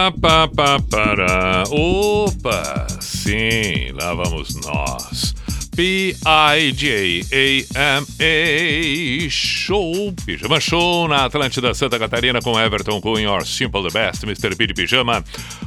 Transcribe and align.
Pa, 0.00 0.48
pa. 0.48 1.64
Opa! 1.70 2.86
Sim, 3.00 3.92
lá 3.92 4.14
vamos 4.14 4.54
nós. 4.64 5.34
P-I-J-A-M-A 5.76 7.30
Show, 9.30 10.12
Pijama 10.26 10.60
Show 10.60 11.08
na 11.08 11.24
Atlântida 11.24 11.72
Santa 11.74 11.98
Catarina 11.98 12.40
com 12.40 12.58
Everton 12.58 13.00
Cunha, 13.00 13.24
Your 13.24 13.46
Simple 13.46 13.88
the 13.88 13.90
Best, 13.90 14.24
Mr. 14.24 14.56
P 14.56 14.66
de 14.66 14.74
Pijama. 14.74 15.24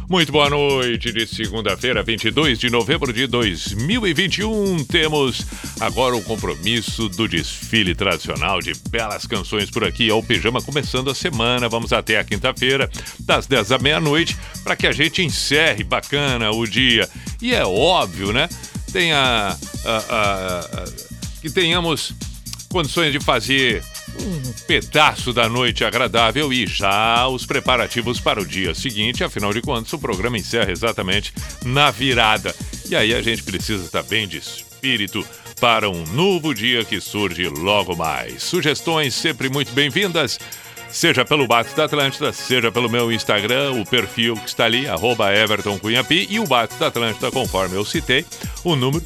Muito 0.10 0.32
boa 0.32 0.50
noite 0.50 1.12
de 1.12 1.26
segunda-feira, 1.26 2.04
22 2.04 2.60
de 2.60 2.70
novembro 2.70 3.12
de 3.14 3.26
2021. 3.28 4.84
Temos 4.84 5.46
agora 5.80 6.16
o 6.16 6.22
compromisso 6.22 7.10
do 7.10 7.28
desfile 7.28 7.96
tradicional 7.96 8.60
de 8.60 8.74
belas 8.90 9.26
canções 9.26 9.72
por 9.72 9.84
aqui. 9.84 10.10
É 10.10 10.14
o 10.14 10.22
Pijama 10.22 10.62
começando 10.62 11.10
a 11.10 11.16
semana. 11.16 11.70
Vamos 11.70 11.94
até 11.94 12.20
a 12.20 12.24
quinta-feira, 12.24 12.90
das 13.20 13.48
10 13.48 13.72
à 13.72 13.80
meia-noite, 13.80 14.38
para 14.64 14.76
que 14.76 14.86
a 14.86 14.92
gente 14.92 15.24
encerre 15.24 15.84
bacana 15.84 16.52
o 16.52 16.68
dia. 16.68 17.10
E 17.42 17.56
é 17.56 17.66
óbvio, 17.66 18.32
né? 18.32 18.48
Tenha 18.94 19.58
que 21.42 21.50
tenhamos 21.50 22.14
condições 22.70 23.12
de 23.12 23.20
fazer 23.20 23.84
um 24.20 24.54
pedaço 24.68 25.34
da 25.34 25.50
noite 25.50 25.84
agradável 25.84 26.54
e 26.54 26.68
já 26.68 27.28
os 27.28 27.46
preparativos 27.46 28.20
para 28.20 28.40
o 28.40 28.46
dia 28.46 28.76
seguinte. 28.76 29.24
Afinal 29.24 29.52
de 29.52 29.62
contas, 29.62 29.92
o 29.94 30.00
programa 30.00 30.38
encerra 30.38 30.72
exatamente 30.72 31.34
na 31.66 31.90
virada. 31.90 32.56
E 32.88 32.96
aí 32.96 33.14
a 33.14 33.22
gente 33.22 33.44
precisa 33.44 33.84
estar 33.84 34.04
bem 34.04 34.28
de 34.28 34.38
espírito 34.38 35.26
para 35.60 35.90
um 35.90 36.06
novo 36.14 36.54
dia 36.54 36.86
que 36.86 37.02
surge 37.02 37.48
logo 37.48 37.96
mais. 37.96 38.44
Sugestões 38.44 39.16
sempre 39.16 39.50
muito 39.50 39.72
bem-vindas. 39.74 40.38
Seja 40.94 41.26
pelo 41.26 41.48
Bates 41.48 41.74
da 41.74 41.86
Atlântida, 41.86 42.32
seja 42.32 42.72
pelo 42.72 42.88
meu 42.88 43.12
Instagram, 43.12 43.72
o 43.82 43.86
perfil 43.86 44.36
que 44.36 44.48
está 44.48 44.66
ali, 44.66 44.88
arroba 44.88 45.34
Everton 45.36 45.80
Cunhapi, 45.80 46.28
e 46.30 46.40
o 46.40 46.46
Bates 46.46 46.78
da 46.78 46.86
Atlântida, 46.88 47.32
conforme 47.32 47.76
eu 47.76 47.84
citei, 47.84 48.24
o 48.64 48.76
número 48.76 49.04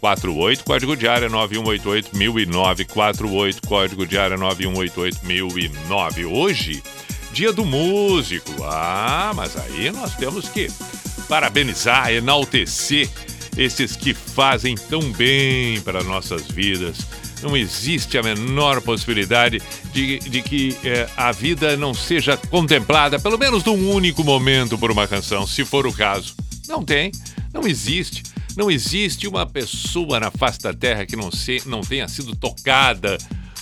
48, 0.00 0.62
código 0.62 0.96
de 0.96 1.08
área 1.08 1.28
9188-1009, 1.28 2.86
48, 2.86 3.60
código 3.66 4.06
de 4.06 4.16
área 4.16 4.38
9188-1009. 4.38 6.32
Hoje, 6.32 6.80
dia 7.32 7.52
do 7.52 7.64
músico. 7.64 8.62
Ah, 8.62 9.32
mas 9.34 9.56
aí 9.56 9.90
nós 9.90 10.14
temos 10.14 10.48
que 10.48 10.70
parabenizar, 11.28 12.12
enaltecer 12.12 13.10
esses 13.56 13.96
que 13.96 14.14
fazem 14.14 14.76
tão 14.76 15.00
bem 15.12 15.80
para 15.80 16.04
nossas 16.04 16.46
vidas 16.46 16.98
não 17.42 17.56
existe 17.56 18.18
a 18.18 18.22
menor 18.22 18.80
possibilidade 18.80 19.60
de, 19.92 20.18
de 20.18 20.42
que 20.42 20.76
é, 20.84 21.08
a 21.16 21.32
vida 21.32 21.76
não 21.76 21.94
seja 21.94 22.36
contemplada, 22.36 23.18
pelo 23.18 23.38
menos 23.38 23.64
num 23.64 23.90
único 23.90 24.24
momento, 24.24 24.78
por 24.78 24.90
uma 24.90 25.06
canção, 25.06 25.46
se 25.46 25.64
for 25.64 25.86
o 25.86 25.92
caso. 25.92 26.34
Não 26.68 26.84
tem, 26.84 27.10
não 27.52 27.66
existe. 27.66 28.22
Não 28.56 28.70
existe 28.70 29.28
uma 29.28 29.46
pessoa 29.46 30.18
na 30.18 30.30
face 30.30 30.58
da 30.58 30.74
Terra 30.74 31.06
que 31.06 31.14
não, 31.14 31.30
se, 31.30 31.62
não 31.64 31.80
tenha 31.80 32.08
sido 32.08 32.34
tocada 32.34 33.16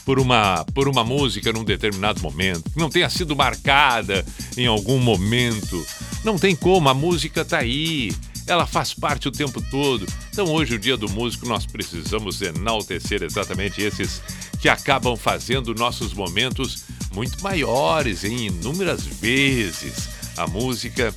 por 0.06 0.18
uma, 0.18 0.64
por 0.72 0.88
uma 0.88 1.04
música 1.04 1.52
num 1.52 1.64
determinado 1.64 2.22
momento, 2.22 2.70
que 2.70 2.78
não 2.78 2.88
tenha 2.88 3.10
sido 3.10 3.36
marcada 3.36 4.24
em 4.56 4.66
algum 4.66 4.98
momento. 4.98 5.84
Não 6.24 6.38
tem 6.38 6.56
como, 6.56 6.88
a 6.88 6.94
música 6.94 7.42
está 7.42 7.58
aí 7.58 8.12
ela 8.46 8.66
faz 8.66 8.94
parte 8.94 9.28
o 9.28 9.32
tempo 9.32 9.60
todo. 9.70 10.06
Então, 10.30 10.46
hoje, 10.46 10.74
o 10.74 10.78
Dia 10.78 10.96
do 10.96 11.08
Músico, 11.08 11.46
nós 11.46 11.66
precisamos 11.66 12.40
enaltecer 12.40 13.22
exatamente 13.22 13.82
esses 13.82 14.22
que 14.60 14.68
acabam 14.68 15.16
fazendo 15.16 15.74
nossos 15.74 16.14
momentos 16.14 16.84
muito 17.12 17.42
maiores 17.42 18.24
em 18.24 18.46
inúmeras 18.46 19.04
vezes. 19.04 20.08
A 20.36 20.46
música 20.46 21.14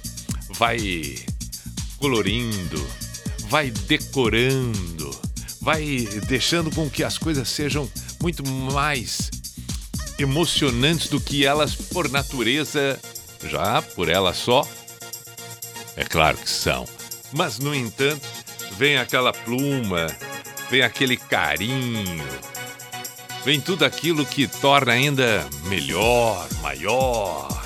vai 0.57 1.15
colorindo, 1.97 2.87
vai 3.47 3.69
decorando, 3.69 5.11
vai 5.61 6.07
deixando 6.27 6.71
com 6.71 6.89
que 6.89 7.03
as 7.03 7.17
coisas 7.17 7.47
sejam 7.49 7.89
muito 8.21 8.47
mais 8.47 9.29
emocionantes 10.17 11.09
do 11.09 11.19
que 11.19 11.45
elas 11.45 11.75
por 11.75 12.09
natureza, 12.09 12.99
já 13.49 13.81
por 13.81 14.09
ela 14.09 14.33
só. 14.33 14.67
É 15.95 16.03
claro 16.03 16.37
que 16.37 16.49
são. 16.49 16.98
Mas, 17.31 17.59
no 17.59 17.73
entanto, 17.73 18.27
vem 18.77 18.97
aquela 18.97 19.31
pluma, 19.31 20.07
vem 20.69 20.81
aquele 20.81 21.15
carinho, 21.15 22.27
vem 23.43 23.59
tudo 23.59 23.85
aquilo 23.85 24.25
que 24.25 24.47
torna 24.47 24.93
ainda 24.93 25.47
melhor, 25.65 26.47
maior, 26.61 27.63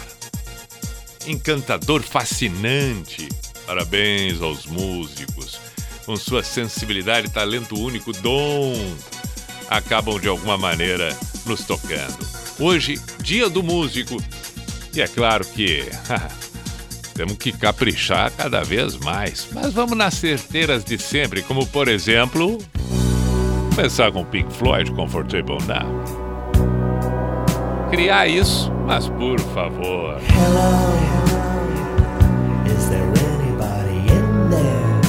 encantador, 1.25 2.01
fascinante. 2.01 3.29
Parabéns 3.65 4.41
aos 4.41 4.65
músicos, 4.65 5.59
com 6.05 6.17
sua 6.17 6.43
sensibilidade, 6.43 7.29
talento 7.29 7.79
único, 7.79 8.11
dom, 8.11 8.75
acabam 9.69 10.19
de 10.19 10.27
alguma 10.27 10.57
maneira 10.57 11.17
nos 11.45 11.63
tocando. 11.63 12.27
Hoje, 12.59 12.99
dia 13.19 13.49
do 13.49 13.63
músico, 13.63 14.21
e 14.93 15.01
é 15.01 15.07
claro 15.07 15.45
que 15.45 15.85
Temos 17.13 17.37
que 17.37 17.51
caprichar 17.51 18.31
cada 18.31 18.63
vez 18.63 18.97
mais. 18.97 19.47
Mas 19.53 19.71
vamos 19.73 19.95
nas 19.95 20.15
certeiras 20.15 20.83
de 20.83 20.97
sempre, 20.97 21.43
como 21.43 21.65
por 21.67 21.87
exemplo. 21.87 22.57
Começar 23.75 24.11
com 24.11 24.25
Pink 24.25 24.51
Floyd, 24.53 24.91
Comfortable 24.91 25.57
Now. 25.67 26.03
Criar 27.91 28.27
isso, 28.27 28.71
mas 28.87 29.07
por 29.07 29.39
favor. 29.39 30.19
Hello, 30.29 30.93
is 32.65 32.89
there 32.89 33.03
anybody 33.03 33.99
in 34.11 34.49
there? 34.49 35.01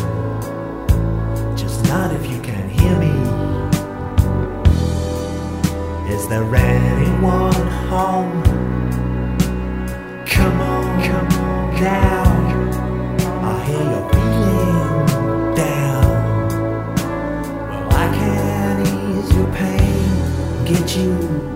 Just 1.57 1.83
not 1.89 2.13
if 2.13 2.31
you 2.31 2.39
can 2.43 2.69
hear 2.69 2.95
me. 2.99 3.13
Is 6.15 6.27
there 6.29 6.45
anyone 6.55 6.94
I 11.87 13.65
hear 13.67 13.85
you're 13.91 14.09
feeling 14.11 15.55
down. 15.55 16.07
Well, 17.69 17.89
I 17.93 18.07
can 18.15 18.81
ease 18.87 19.31
your 19.35 19.49
pain, 19.53 20.65
get 20.65 20.97
you 20.97 21.54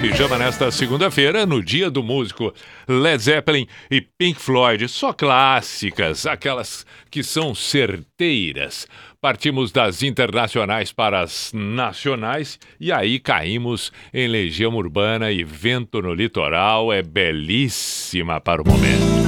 pijama 0.00 0.38
nesta 0.38 0.70
segunda-feira, 0.70 1.44
no 1.44 1.62
dia 1.62 1.90
do 1.90 2.04
músico 2.04 2.54
Led 2.86 3.20
Zeppelin 3.20 3.66
e 3.90 4.00
Pink 4.00 4.40
Floyd. 4.40 4.86
Só 4.88 5.12
clássicas, 5.12 6.24
aquelas 6.24 6.86
que 7.10 7.22
são 7.22 7.54
certeiras. 7.54 8.86
Partimos 9.20 9.72
das 9.72 10.02
internacionais 10.02 10.92
para 10.92 11.20
as 11.20 11.52
nacionais 11.52 12.58
e 12.78 12.92
aí 12.92 13.18
caímos 13.18 13.92
em 14.14 14.28
Legião 14.28 14.74
Urbana 14.76 15.32
e 15.32 15.42
Vento 15.42 16.00
no 16.00 16.14
Litoral. 16.14 16.92
É 16.92 17.02
belíssima 17.02 18.40
para 18.40 18.62
o 18.62 18.68
momento. 18.68 19.27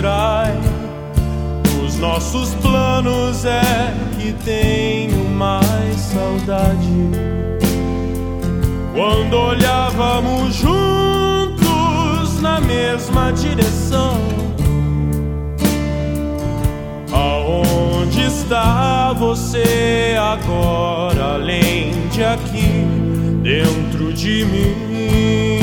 distrai. 0.00 0.58
Os 1.84 1.96
nossos 1.98 2.54
planos 2.54 3.44
é 3.44 3.94
que 4.18 4.32
tenho 4.44 5.28
mais 5.30 5.96
saudade. 5.96 6.88
Quando 8.94 9.34
olhávamos 9.34 10.54
juntos 10.54 12.40
na 12.40 12.60
mesma 12.60 13.30
direção. 13.32 14.18
Aonde 17.12 18.22
está 18.22 19.12
você 19.12 20.16
agora, 20.18 21.34
além 21.34 22.08
de 22.08 22.24
aqui? 22.24 23.10
dentro 23.42 24.12
de 24.12 24.44
mim. 24.44 25.59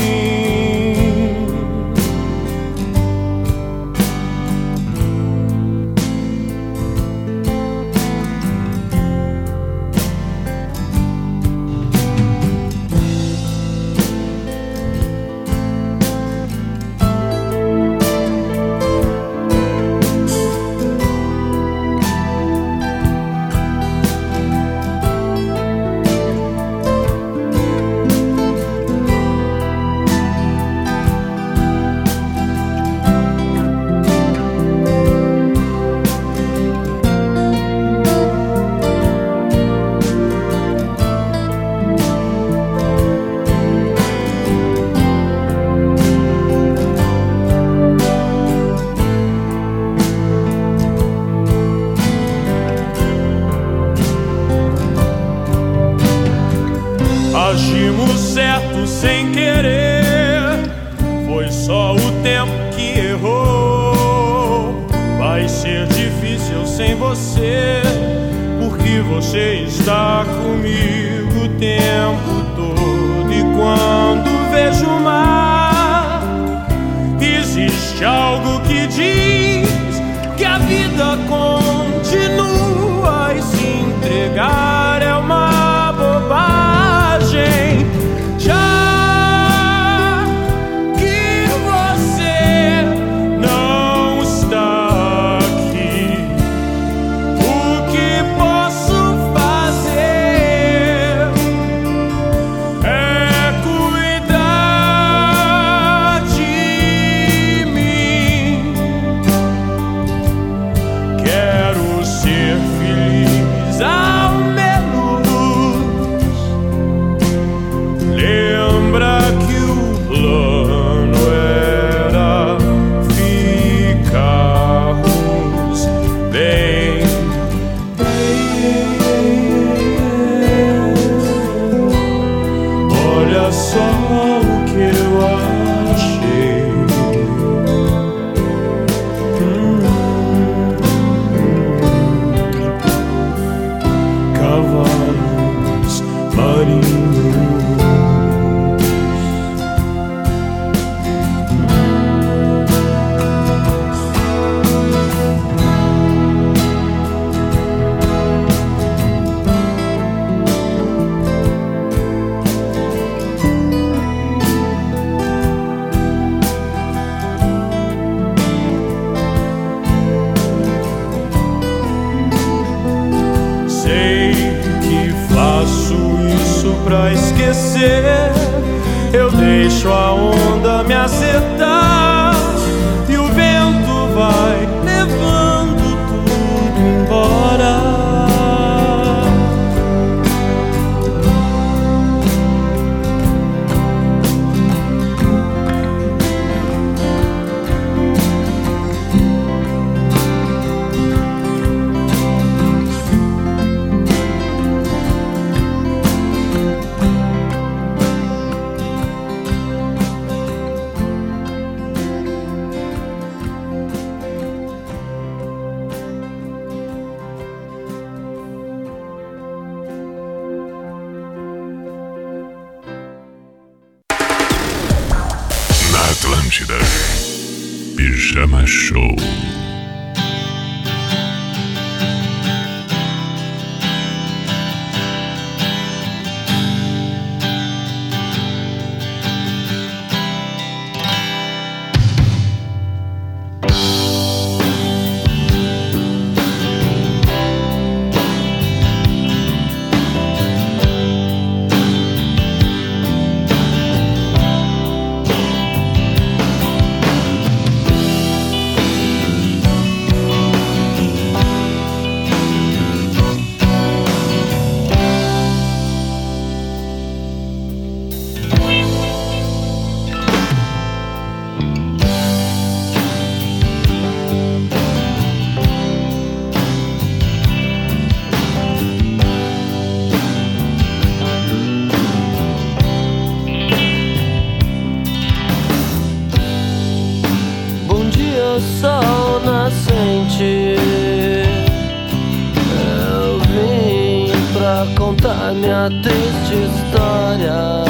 triste 295.90 296.54
história. 296.54 297.86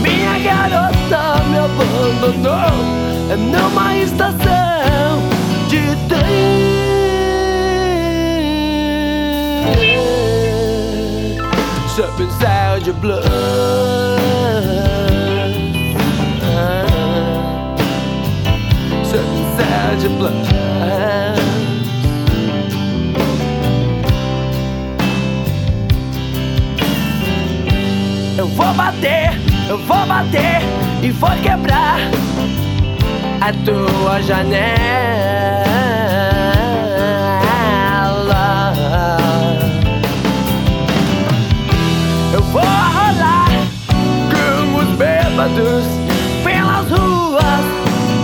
Minha 0.00 0.38
garota 0.38 1.42
me 1.50 1.58
abandonou 1.58 2.96
é 3.30 3.36
numa 3.36 3.96
estação 3.98 5.20
de 5.68 5.80
trem. 6.08 6.76
Sob 11.94 12.22
um 12.22 12.30
céu 12.38 12.80
de 12.80 12.92
blues. 12.92 13.24
Sob 19.10 19.24
um 19.24 19.56
céu 19.56 19.96
de 19.98 20.08
blues. 20.08 20.55
vou 28.56 28.72
bater, 28.72 29.30
eu 29.68 29.76
vou 29.76 30.06
bater 30.06 30.62
e 31.02 31.10
vou 31.10 31.30
quebrar 31.42 31.98
a 33.42 33.52
tua 33.64 34.22
janela. 34.22 34.56
Eu 42.32 42.42
vou 42.44 42.62
rolar 42.62 43.50
com 44.32 44.78
os 44.78 44.88
bêbados 44.96 45.84
pelas 46.42 46.90
ruas 46.90 47.66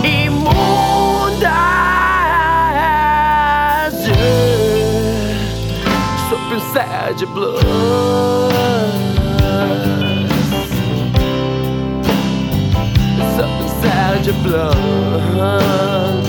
imundas 0.03 0.73
sob 6.27 6.55
o 6.55 6.59
sad 6.73 7.23
blues. 7.27 9.02
blood. 14.43 16.23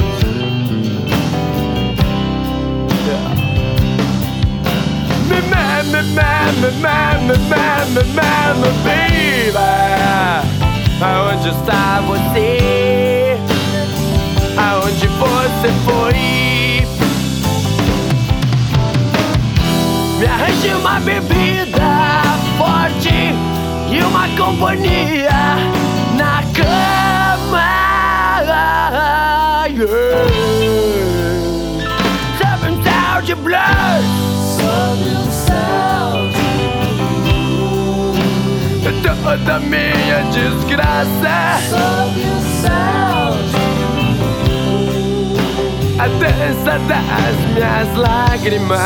Me, 5.28 5.40
man, 5.50 5.84
me, 5.92 6.02
man, 6.14 6.60
me, 6.60 6.70
man, 6.80 7.26
me, 7.26 7.36
man, 7.50 7.94
me, 7.94 8.02
man, 8.14 8.60
me, 8.60 8.70
baby. 8.84 9.24
Aonde 11.00 11.48
está 11.48 12.00
você? 12.06 13.36
Aonde 14.56 15.06
você 15.08 15.68
foi? 15.84 16.14
Me 20.18 20.26
arranje 20.26 20.68
uma 20.80 21.00
bebida 21.00 22.22
forte 22.56 23.34
e 23.90 24.02
uma 24.02 24.28
companhia 24.36 25.56
na 26.16 26.42
cama 26.54 27.13
yeah, 28.46 29.66
yeah. 29.66 30.28
Southern 32.38 32.76
Sound 32.84 33.30
of 33.30 33.44
Blood. 33.44 34.04
Minha 39.60 40.22
desgraça. 40.32 41.58
A 45.98 46.06
dança 46.08 46.78
das 46.88 47.36
minhas 47.54 47.96
lágrimas. 47.96 48.80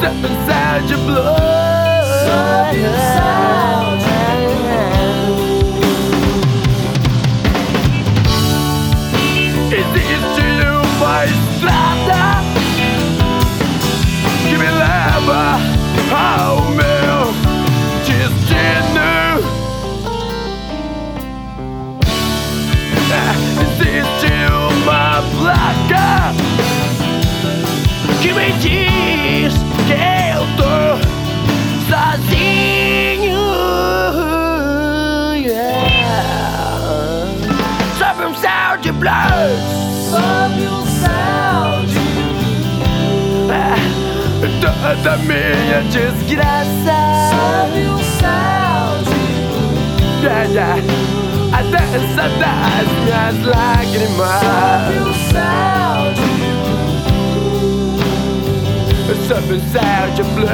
Sobe 0.00 0.26
o 0.26 0.28
céu 0.46 0.80
de 0.86 0.96
blue. 0.96 1.54
estrada 11.64 12.42
que 14.42 14.56
me 14.56 14.70
leva 14.70 15.58
ao 16.12 16.60
meu 16.70 17.34
destino. 18.04 19.40
É, 23.10 23.24
existe 23.62 24.32
uma 24.78 25.22
placa 25.38 26.34
que 28.20 28.30
me 28.32 28.52
diz 28.60 29.54
que 29.86 29.94
eu 30.34 30.42
tô 30.56 30.76
sozinho. 31.88 33.42
Yeah. 35.36 36.44
Surfing 37.98 38.34
sound 38.40 38.82
de 38.82 38.92
blues. 38.92 39.83
toda 44.60 45.16
minha 45.18 45.80
desgraça. 45.90 46.96
Sobe 47.30 47.82
um 47.88 47.98
céu 48.18 48.86
de 49.04 49.18
luz. 49.48 50.52
Yeah. 50.52 50.82
A 51.52 51.62
dança 51.62 52.24
das 52.38 52.86
minhas 53.04 53.36
lágrimas. 53.46 54.40
Sobe 54.40 54.96
um 55.00 55.14
céu 55.30 56.00
de 56.14 56.26
luz. 56.40 56.54
Sobe 59.28 59.52
um 59.54 59.60
céu 59.72 60.04
de 60.14 60.22
blue. 60.34 60.48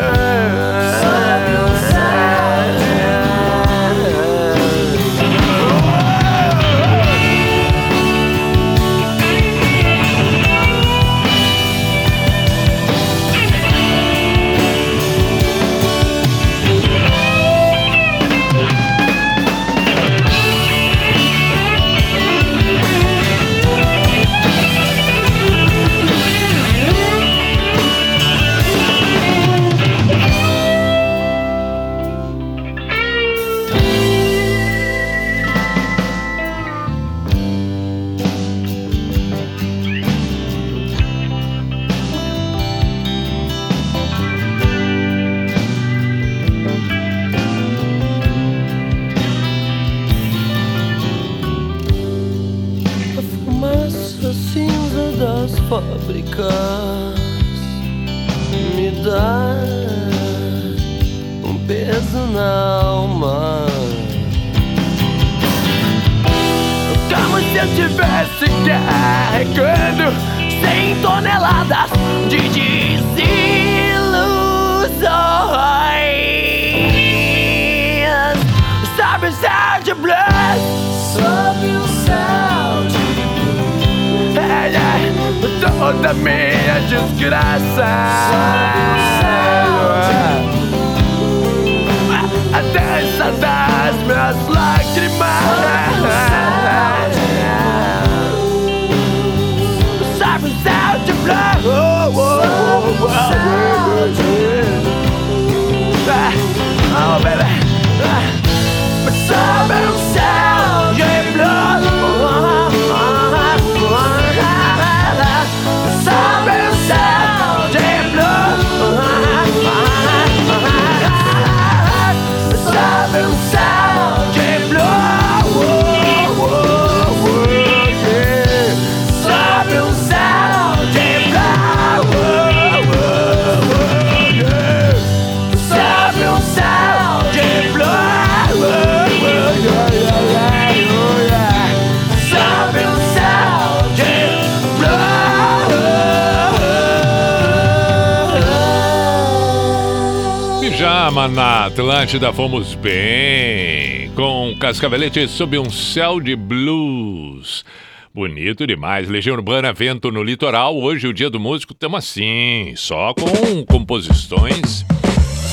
Atlântida 152.11 152.33
fomos 152.33 152.75
bem, 152.75 154.11
com 154.17 154.53
Cascavelete 154.59 155.29
sob 155.29 155.57
um 155.61 155.71
céu 155.71 156.21
de 156.21 156.35
blues. 156.35 157.65
Bonito 158.13 158.67
demais. 158.67 159.09
Legião 159.09 159.37
Urbana, 159.37 159.73
vento 159.73 160.11
no 160.11 160.21
litoral. 160.21 160.77
Hoje, 160.77 161.07
o 161.07 161.15
dia 161.15 161.31
do 161.31 161.39
músico, 161.39 161.73
estamos 161.73 161.99
assim, 161.99 162.73
só 162.75 163.15
com 163.15 163.65
composições 163.65 164.85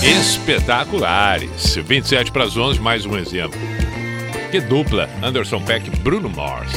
espetaculares. 0.02 1.76
27 1.76 2.32
para 2.32 2.46
as 2.46 2.58
11, 2.58 2.80
mais 2.80 3.06
um 3.06 3.16
exemplo. 3.16 3.60
Que 4.50 4.60
dupla, 4.60 5.08
Anderson 5.22 5.62
Peck 5.62 5.88
Bruno 6.00 6.28
Mars. 6.28 6.74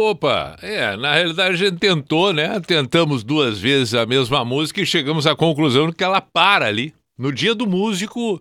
Opa, 0.00 0.56
é, 0.62 0.96
na 0.96 1.12
realidade 1.12 1.54
a 1.54 1.56
gente 1.56 1.80
tentou, 1.80 2.32
né? 2.32 2.60
Tentamos 2.60 3.24
duas 3.24 3.58
vezes 3.58 3.94
a 3.94 4.06
mesma 4.06 4.44
música 4.44 4.80
e 4.80 4.86
chegamos 4.86 5.26
à 5.26 5.34
conclusão 5.34 5.90
que 5.90 6.04
ela 6.04 6.20
para 6.20 6.66
ali. 6.66 6.94
No 7.18 7.32
dia 7.32 7.52
do 7.52 7.66
músico, 7.66 8.40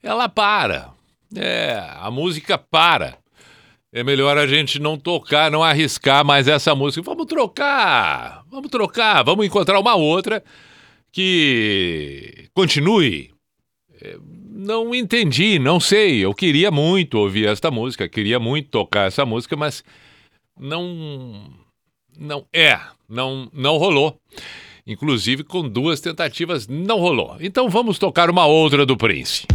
ela 0.00 0.28
para. 0.28 0.90
É, 1.34 1.84
a 1.96 2.08
música 2.08 2.56
para. 2.56 3.18
É 3.92 4.04
melhor 4.04 4.38
a 4.38 4.46
gente 4.46 4.78
não 4.78 4.96
tocar, 4.96 5.50
não 5.50 5.60
arriscar 5.60 6.24
mais 6.24 6.46
essa 6.46 6.72
música. 6.72 7.02
Vamos 7.02 7.26
trocar, 7.26 8.44
vamos 8.48 8.70
trocar, 8.70 9.24
vamos 9.24 9.44
encontrar 9.44 9.80
uma 9.80 9.96
outra 9.96 10.40
que 11.10 12.48
continue. 12.54 13.32
É, 14.00 14.16
não 14.52 14.94
entendi, 14.94 15.58
não 15.58 15.80
sei. 15.80 16.24
Eu 16.24 16.32
queria 16.32 16.70
muito 16.70 17.18
ouvir 17.18 17.48
esta 17.48 17.72
música, 17.72 18.08
queria 18.08 18.38
muito 18.38 18.68
tocar 18.68 19.08
essa 19.08 19.26
música, 19.26 19.56
mas 19.56 19.82
não 20.58 21.50
não 22.18 22.46
é, 22.52 22.78
não 23.08 23.48
não 23.52 23.76
rolou. 23.76 24.18
Inclusive 24.86 25.44
com 25.44 25.68
duas 25.68 26.00
tentativas 26.00 26.66
não 26.66 26.98
rolou. 26.98 27.36
Então 27.40 27.68
vamos 27.68 27.98
tocar 27.98 28.28
uma 28.28 28.46
outra 28.46 28.84
do 28.84 28.96
Prince. 28.96 29.46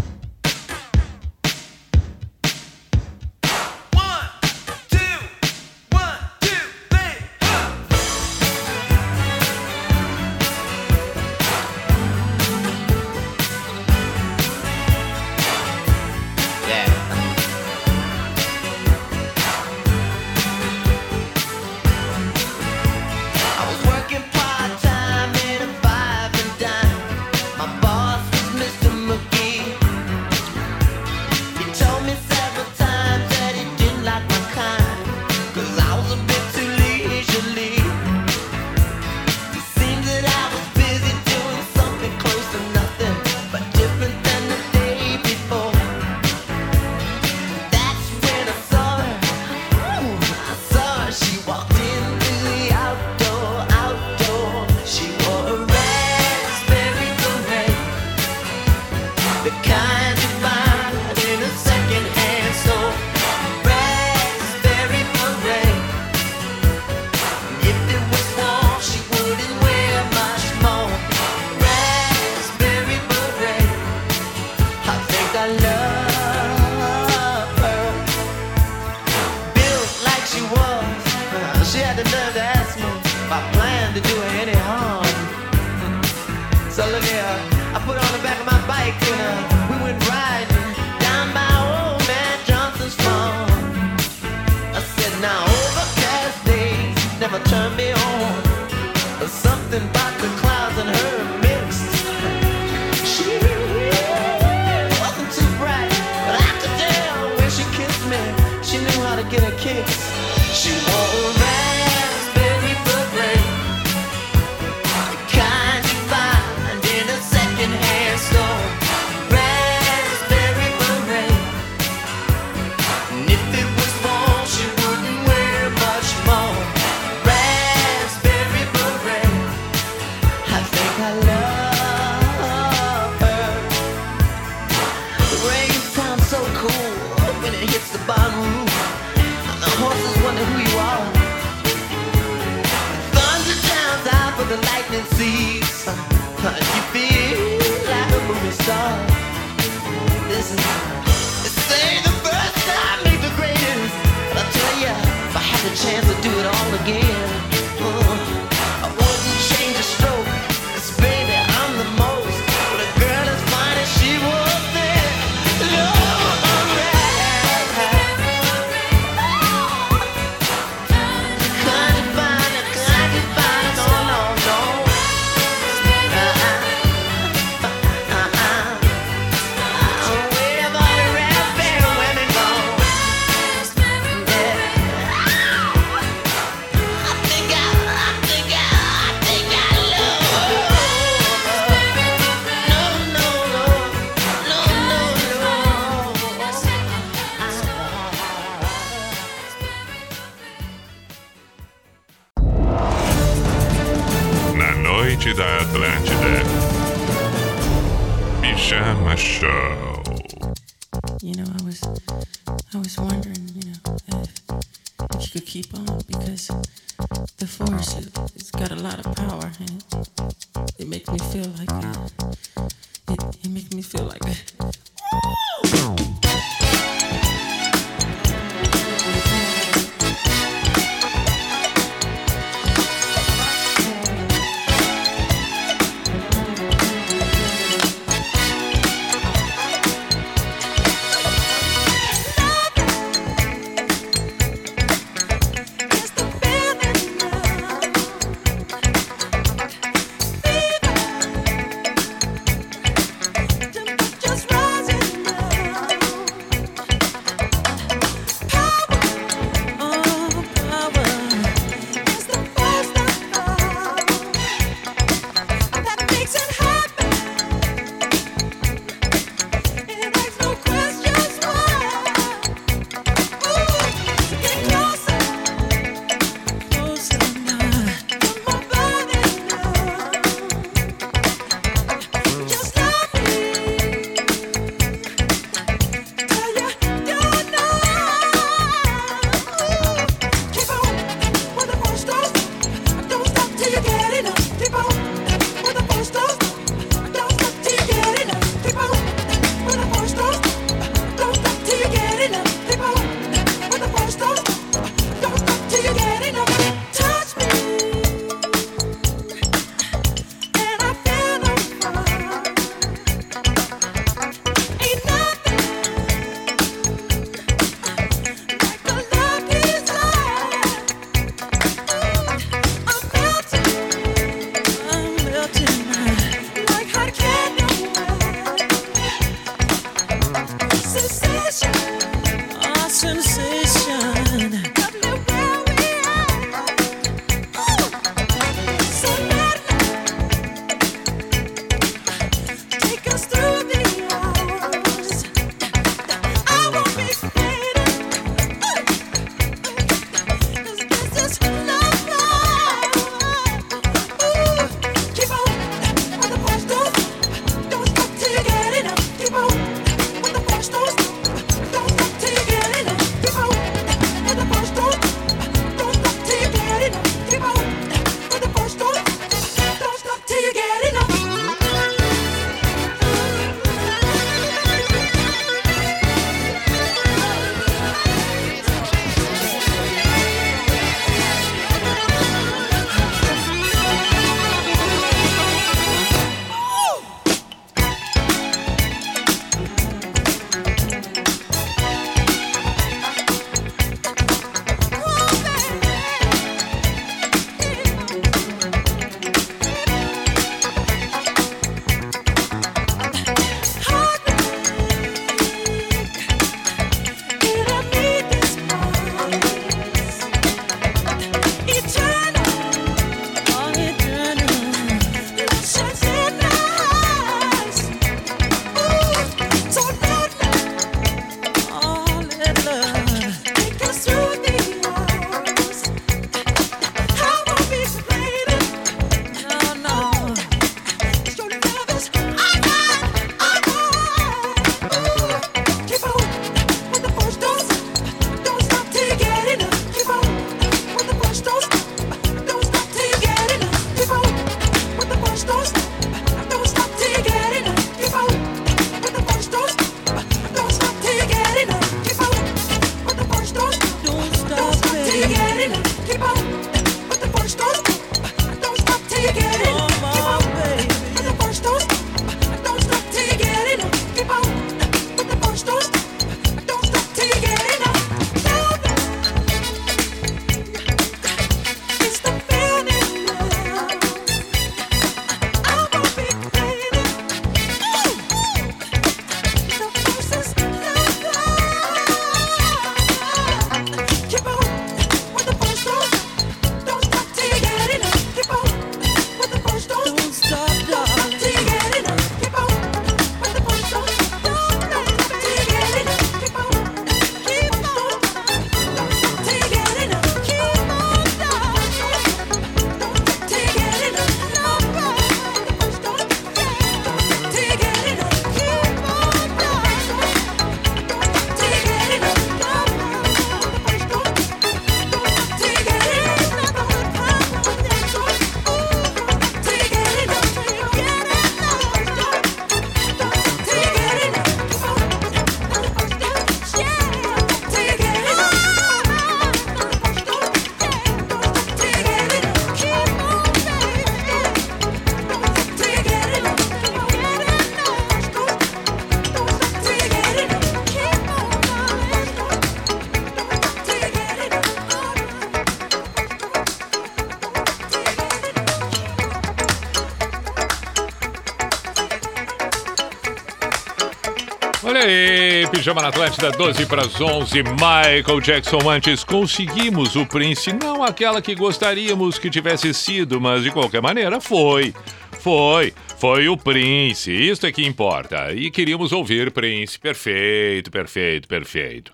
Pijama 555.87 556.01
na 556.01 556.09
Atlântida, 556.09 556.51
12 556.51 556.85
para 556.85 557.03
as 557.03 557.21
11. 557.21 557.63
Michael 557.63 558.41
Jackson 558.41 558.89
antes. 558.89 559.23
Conseguimos 559.23 560.17
o 560.17 560.25
Prince, 560.25 560.73
não 560.73 561.01
aquela 561.01 561.41
que 561.41 561.55
gostaríamos 561.55 562.37
que 562.37 562.49
tivesse 562.49 562.93
sido, 562.93 563.39
mas 563.39 563.63
de 563.63 563.71
qualquer 563.71 564.01
maneira 564.01 564.41
foi. 564.41 564.93
Foi. 565.39 565.93
Foi 566.19 566.49
o 566.49 566.57
Prince, 566.57 567.31
isso 567.31 567.65
é 567.65 567.71
que 567.71 567.85
importa. 567.85 568.51
E 568.53 568.69
queríamos 568.69 569.13
ouvir 569.13 569.49
Prince. 569.49 569.97
Perfeito, 569.97 570.91
perfeito, 570.91 571.47
perfeito. 571.47 572.11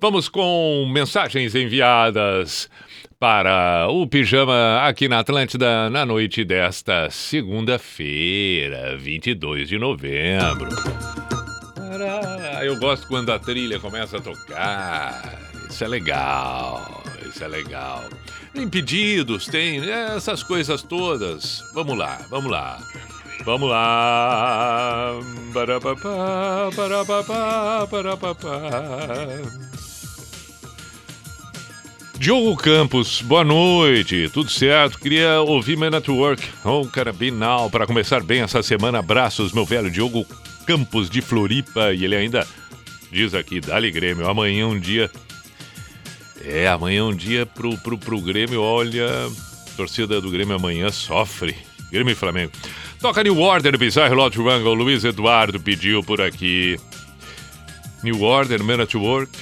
Vamos 0.00 0.28
com 0.28 0.88
mensagens 0.88 1.56
enviadas 1.56 2.70
para 3.18 3.88
o 3.90 4.06
Pijama 4.06 4.82
aqui 4.84 5.08
na 5.08 5.18
Atlântida 5.18 5.90
na 5.90 6.06
noite 6.06 6.44
desta 6.44 7.10
segunda-feira, 7.10 8.96
22 8.96 9.68
de 9.68 9.80
novembro. 9.80 10.68
Eu 12.70 12.76
gosto 12.76 13.08
quando 13.08 13.32
a 13.32 13.38
trilha 13.38 13.80
começa 13.80 14.18
a 14.18 14.20
tocar. 14.20 15.36
Isso 15.68 15.82
é 15.82 15.88
legal, 15.88 17.02
isso 17.28 17.42
é 17.42 17.48
legal. 17.48 18.04
Tem 18.54 18.68
pedidos, 18.68 19.46
tem 19.46 19.90
essas 19.90 20.44
coisas 20.44 20.80
todas. 20.80 21.64
Vamos 21.74 21.98
lá, 21.98 22.20
vamos 22.30 22.48
lá. 22.48 22.78
Vamos 23.44 23.68
lá. 23.68 25.18
Barapapá, 25.52 26.70
barapapá, 26.76 27.86
barapapá. 27.86 28.60
Diogo 32.20 32.56
Campos, 32.56 33.20
boa 33.20 33.42
noite, 33.42 34.30
tudo 34.32 34.48
certo? 34.48 35.00
Queria 35.00 35.40
ouvir 35.40 35.76
My 35.76 35.90
Network, 35.90 36.46
oh, 36.64 36.86
carabinal, 36.86 37.68
para 37.68 37.86
começar 37.86 38.22
bem 38.22 38.42
essa 38.42 38.62
semana. 38.62 39.00
Abraços, 39.00 39.52
meu 39.52 39.64
velho 39.64 39.90
Diogo 39.90 40.24
Campos 40.70 41.10
de 41.10 41.20
Floripa. 41.20 41.92
E 41.92 42.04
ele 42.04 42.14
ainda 42.14 42.46
diz 43.10 43.34
aqui, 43.34 43.60
dali 43.60 43.90
Grêmio, 43.90 44.28
amanhã 44.28 44.68
um 44.68 44.78
dia. 44.78 45.10
É, 46.44 46.68
amanhã 46.68 47.06
um 47.06 47.12
dia 47.12 47.44
pro, 47.44 47.76
pro, 47.78 47.98
pro 47.98 48.20
Grêmio, 48.20 48.62
olha, 48.62 49.08
torcida 49.76 50.20
do 50.20 50.30
Grêmio 50.30 50.54
amanhã 50.54 50.88
sofre. 50.92 51.56
Grêmio 51.90 52.12
e 52.12 52.14
Flamengo. 52.14 52.52
Toca 53.00 53.20
New 53.24 53.40
Order, 53.40 53.76
Bizarre 53.76 54.14
Lot 54.14 54.38
Wrangle. 54.38 54.72
Luiz 54.74 55.02
Eduardo 55.02 55.58
pediu 55.58 56.04
por 56.04 56.20
aqui. 56.20 56.78
New 58.04 58.22
Order, 58.22 58.62
Man 58.62 58.80
at 58.80 58.94
Work. 58.94 59.36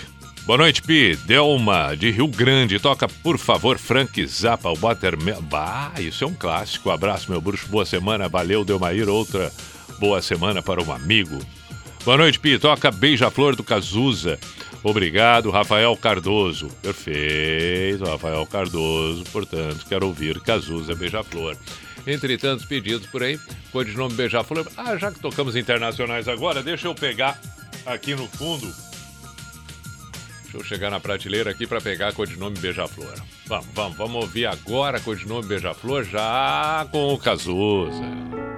Boa 0.47 0.57
noite, 0.57 0.81
Pi. 0.81 1.14
Delma, 1.26 1.95
de 1.95 2.11
Rio 2.11 2.29
Grande. 2.29 2.79
Toca, 2.79 3.07
por 3.07 3.37
favor, 3.37 3.76
Frank 3.76 4.26
Zappa, 4.26 4.72
Watermelon. 4.72 5.43
Bah, 5.43 5.93
isso 5.99 6.24
é 6.24 6.26
um 6.26 6.33
clássico. 6.33 6.89
Abraço, 6.89 7.31
meu 7.31 7.39
bruxo. 7.39 7.68
Boa 7.68 7.85
semana. 7.85 8.31
Valeu, 8.31 8.64
Delmair. 8.64 9.11
Outra 9.11 9.53
boa 9.99 10.22
semana 10.22 10.62
para 10.62 10.82
um 10.82 10.92
amigo. 10.92 11.38
Boa 12.05 12.16
noite, 12.16 12.38
Pi. 12.38 12.59
Toca 12.59 12.90
Beija-Flor 12.90 13.57
do 13.57 13.64
Cazuza. 13.64 14.38
Obrigado, 14.82 15.51
Rafael 15.51 15.96
Cardoso. 15.96 16.68
Perfeito, 16.80 18.05
Rafael 18.05 18.46
Cardoso. 18.46 19.24
Portanto, 19.24 19.84
quero 19.88 20.07
ouvir 20.07 20.40
Cazuza 20.40 20.94
Beija-Flor. 20.94 21.57
Entre 22.07 22.38
tantos 22.38 22.64
pedidos 22.64 23.07
por 23.09 23.22
aí, 23.22 23.38
codinome 23.72 24.14
Beija-Flor. 24.14 24.66
Ah, 24.76 24.96
já 24.96 25.11
que 25.11 25.20
tocamos 25.20 25.57
internacionais 25.57 26.28
agora, 26.28 26.62
deixa 26.62 26.86
eu 26.86 26.94
pegar 26.94 27.38
aqui 27.84 28.14
no 28.14 28.26
fundo. 28.28 28.66
Deixa 30.44 30.57
eu 30.57 30.64
chegar 30.64 30.90
na 30.90 30.99
prateleira 30.99 31.51
aqui 31.51 31.66
para 31.66 31.80
pegar 31.80 32.14
codinome 32.14 32.59
Beija-Flor. 32.59 33.14
Vamos, 33.46 33.66
vamos, 33.74 33.99
vamos 33.99 34.22
ouvir 34.22 34.46
agora 34.46 35.01
codinome 35.01 35.46
Beija-Flor 35.46 36.05
já 36.05 36.86
com 36.90 37.12
o 37.12 37.18
Cazuza. 37.18 38.57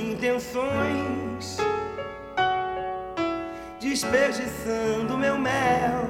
intenções, 0.21 1.57
desperdiçando 3.79 5.17
meu 5.17 5.35
mel, 5.35 6.07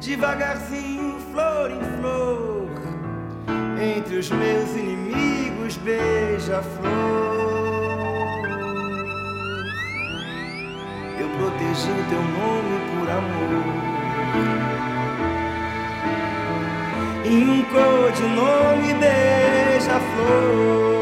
devagarzinho, 0.00 1.18
flor 1.32 1.72
em 1.72 1.80
flor, 1.98 2.70
entre 3.96 4.16
os 4.16 4.30
meus 4.30 4.70
inimigos, 4.76 5.76
beija-flor. 5.78 6.92
Eu 11.18 11.28
protegi 11.30 11.90
o 11.90 12.04
teu 12.10 12.22
nome 12.22 12.78
por 12.94 13.10
amor 13.10 13.50
em 17.24 17.50
um 17.50 17.64
codinome 17.64 18.94
beija-flor. 18.94 20.99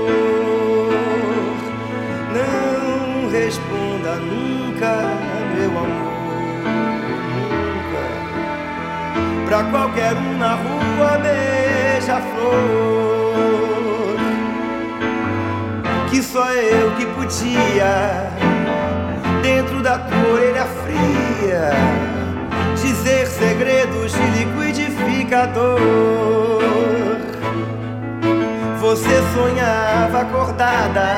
Pra 9.49 9.65
qualquer 9.65 10.13
um 10.13 10.37
na 10.37 10.57
rua 10.57 11.19
beija-flor. 11.23 12.53
Que 16.11 16.23
só 16.23 16.53
eu 16.53 16.95
que 16.97 17.07
podia, 17.07 18.31
dentro 19.41 19.83
da 19.83 20.01
tua 20.01 20.35
orelha 20.35 20.67
fria, 20.67 21.71
dizer 22.77 23.27
segredos 23.27 24.13
de 24.13 24.21
liquidificador. 24.39 25.79
Você 28.81 29.23
sonhava 29.35 30.21
acordada, 30.21 31.09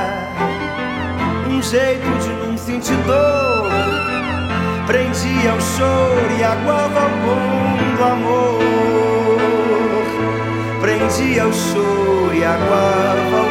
um 1.49 1.61
jeito 1.61 2.09
de 2.21 2.29
não 2.47 2.57
sentir 2.57 2.95
dor. 2.99 3.73
Prendia 4.87 5.53
o 5.53 5.61
choro 5.61 6.31
e 6.39 6.45
aguava 6.45 7.07
o 7.07 7.11
bom 7.27 7.70
do 8.01 8.05
amor. 8.05 8.59
Prendia 10.81 11.47
o 11.47 11.53
choro 11.53 12.35
e 12.35 12.43
aguava 12.43 13.43
o 13.43 13.50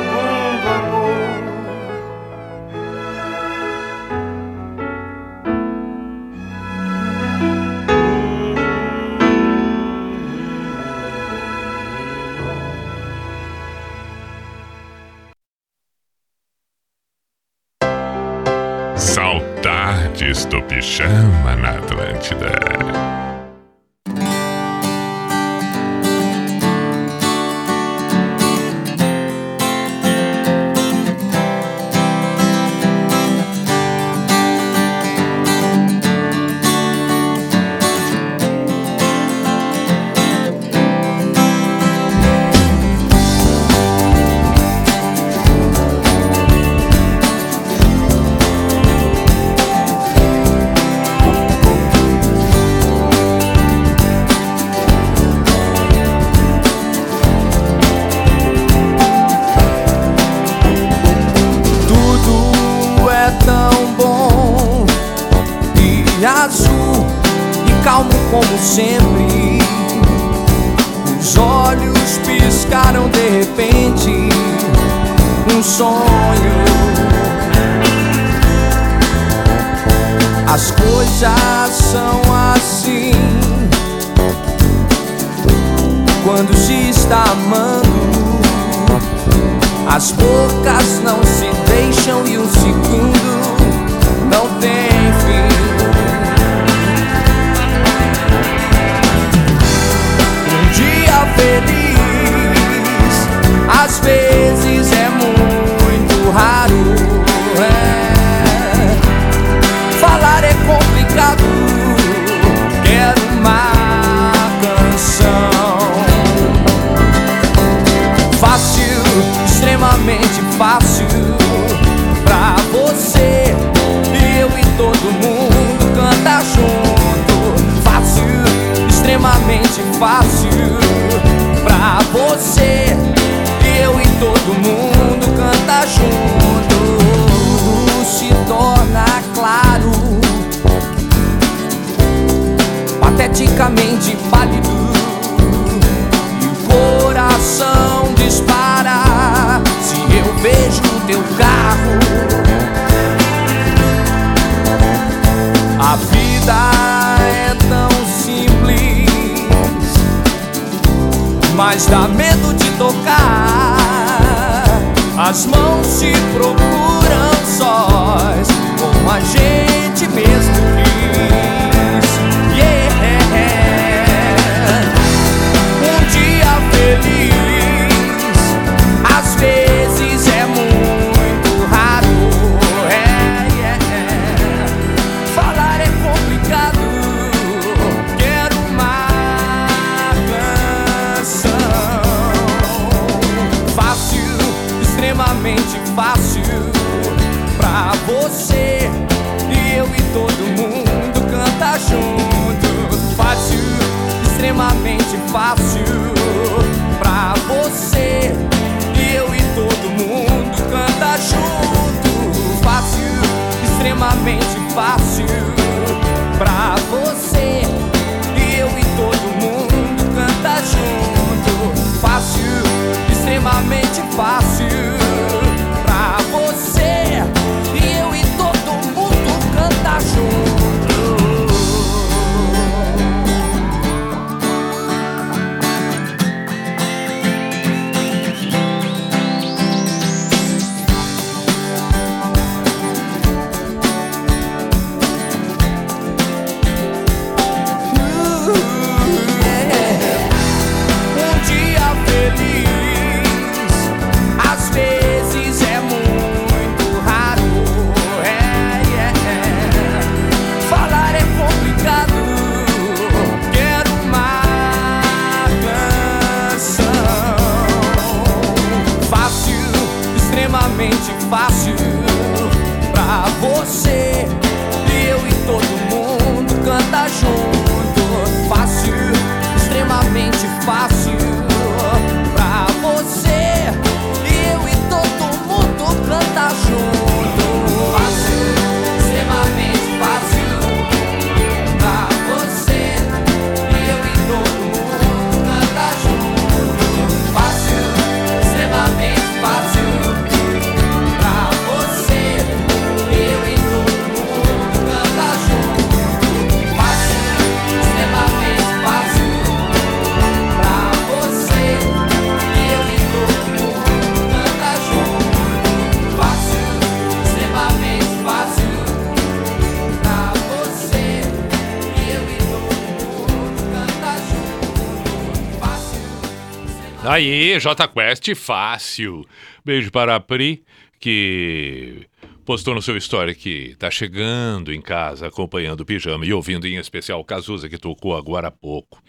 Fácil. 327.62 327.70
Aí, 327.70 327.76
J 327.76 327.88
Quest, 327.88 328.36
fácil. 328.36 329.26
Beijo 329.64 329.92
para 329.92 330.16
a 330.16 330.20
Pri, 330.20 330.64
que 331.00 332.08
postou 332.46 332.74
no 332.74 332.82
seu 332.82 332.98
story 332.98 333.36
que 333.36 333.76
tá 333.78 333.92
chegando 333.92 334.74
em 334.74 334.82
casa, 334.82 335.28
acompanhando 335.28 335.82
o 335.82 335.86
pijama 335.86 336.26
e 336.26 336.34
ouvindo 336.34 336.68
em 336.68 336.78
especial 336.78 337.20
o 337.20 337.24
Cazuza, 337.24 337.70
que 337.70 337.78
tocou 337.78 338.16
agora 338.16 338.48
há 338.48 338.52
pouco. 338.52 339.02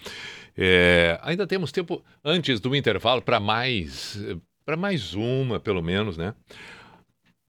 É, 0.57 1.18
ainda 1.22 1.46
temos 1.46 1.72
tempo 1.72 2.05
antes 2.24 2.61
do 2.61 2.74
intervalo 2.76 3.22
para 3.22 3.40
mais, 3.40 4.18
para 4.64 4.76
mais 4.76 5.14
uma, 5.14 5.59
pelo 5.59 5.82
menos, 5.82 6.16
né? 6.16 6.34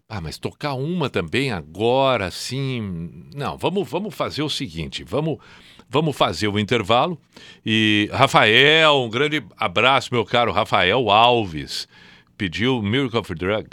Ah, 0.08 0.20
mas 0.20 0.38
tocar 0.38 0.74
uma 0.74 1.10
também 1.10 1.52
agora, 1.52 2.26
assim. 2.26 3.30
Não, 3.34 3.58
vamos, 3.58 3.90
vamos 3.90 4.14
fazer 4.14 4.44
o 4.44 4.50
seguinte: 4.50 5.06
vamos, 5.06 5.40
vamos 5.92 6.16
fazer 6.16 6.48
o 6.48 6.58
intervalo. 6.58 7.20
E 7.66 8.10
Rafael, 8.14 8.96
um 9.02 9.10
grande 9.10 9.44
abraço, 9.58 10.10
meu 10.14 10.24
caro 10.24 10.52
Rafael 10.52 11.10
Alves, 11.10 11.88
pediu 12.38 12.82
Miracle 12.82 13.20
of 13.20 13.36
Drug. 13.36 13.70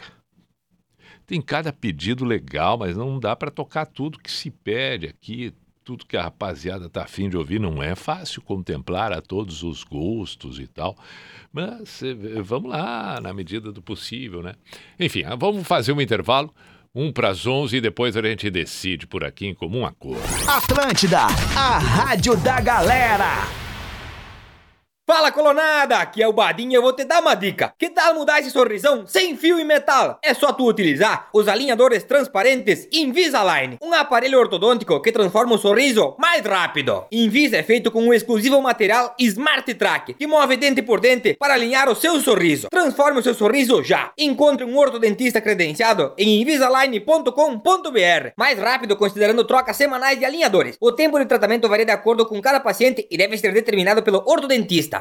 Tem 1.24 1.40
cada 1.40 1.72
pedido 1.72 2.24
legal, 2.24 2.76
mas 2.76 2.96
não 2.96 3.20
dá 3.20 3.36
para 3.36 3.50
tocar 3.50 3.86
tudo 3.86 4.18
que 4.18 4.30
se 4.30 4.50
pede 4.50 5.06
aqui. 5.06 5.54
tudo 5.84 6.04
que 6.04 6.18
a 6.18 6.22
rapaziada 6.22 6.86
tá 6.86 7.04
afim 7.04 7.30
de 7.30 7.36
ouvir. 7.36 7.58
Não 7.58 7.82
é 7.82 7.94
fácil 7.94 8.42
contemplar 8.42 9.10
a 9.10 9.22
todos 9.22 9.62
os 9.62 9.84
gostos 9.84 10.58
e 10.58 10.66
tal. 10.66 10.96
Mas 11.50 12.02
eh, 12.02 12.42
vamos 12.42 12.70
lá, 12.70 13.18
na 13.22 13.32
medida 13.32 13.72
do 13.72 13.80
possível, 13.80 14.42
né? 14.42 14.54
Enfim, 15.00 15.22
ah, 15.24 15.34
vamos 15.34 15.66
fazer 15.66 15.92
um 15.92 16.00
intervalo. 16.00 16.52
Um 16.94 17.12
para 17.12 17.28
as 17.28 17.46
11 17.46 17.76
e 17.76 17.80
depois 17.80 18.16
a 18.16 18.22
gente 18.22 18.50
decide 18.50 19.06
por 19.06 19.24
aqui 19.24 19.46
em 19.46 19.54
comum 19.54 19.84
acordo. 19.84 20.22
Atlântida, 20.48 21.20
a 21.56 21.78
rádio 21.78 22.36
da 22.36 22.60
galera. 22.60 23.67
Fala 25.08 25.32
colonada, 25.32 25.96
aqui 25.96 26.22
é 26.22 26.28
o 26.28 26.34
Badinho 26.34 26.72
e 26.72 26.74
eu 26.74 26.82
vou 26.82 26.92
te 26.92 27.02
dar 27.02 27.22
uma 27.22 27.34
dica. 27.34 27.72
Que 27.78 27.88
tal 27.88 28.14
mudar 28.14 28.40
esse 28.40 28.50
sorrisão 28.50 29.06
sem 29.06 29.38
fio 29.38 29.58
e 29.58 29.64
metal? 29.64 30.18
É 30.22 30.34
só 30.34 30.52
tu 30.52 30.66
utilizar 30.68 31.30
os 31.32 31.48
alinhadores 31.48 32.02
transparentes 32.04 32.86
Invisalign, 32.92 33.78
um 33.80 33.94
aparelho 33.94 34.38
ortodôntico 34.38 35.00
que 35.00 35.10
transforma 35.10 35.54
o 35.54 35.58
sorriso 35.58 36.14
mais 36.18 36.44
rápido. 36.44 37.06
Invisa 37.10 37.56
é 37.56 37.62
feito 37.62 37.90
com 37.90 38.02
um 38.02 38.12
exclusivo 38.12 38.60
material 38.60 39.14
Smart 39.18 39.72
Track, 39.72 40.12
que 40.12 40.26
move 40.26 40.58
dente 40.58 40.82
por 40.82 41.00
dente 41.00 41.32
para 41.40 41.54
alinhar 41.54 41.88
o 41.88 41.94
seu 41.94 42.20
sorriso. 42.20 42.68
Transforme 42.68 43.20
o 43.20 43.22
seu 43.22 43.32
sorriso 43.32 43.82
já. 43.82 44.12
Encontre 44.18 44.66
um 44.66 44.76
ortodontista 44.76 45.40
credenciado 45.40 46.12
em 46.18 46.42
invisalign.com.br. 46.42 47.32
Mais 48.36 48.58
rápido 48.58 48.94
considerando 48.94 49.42
trocas 49.44 49.74
semanais 49.74 50.18
de 50.18 50.26
alinhadores. 50.26 50.76
O 50.78 50.92
tempo 50.92 51.18
de 51.18 51.24
tratamento 51.24 51.66
varia 51.66 51.86
de 51.86 51.92
acordo 51.92 52.26
com 52.26 52.38
cada 52.42 52.60
paciente 52.60 53.08
e 53.10 53.16
deve 53.16 53.38
ser 53.38 53.54
determinado 53.54 54.02
pelo 54.02 54.22
ortodontista. 54.26 54.97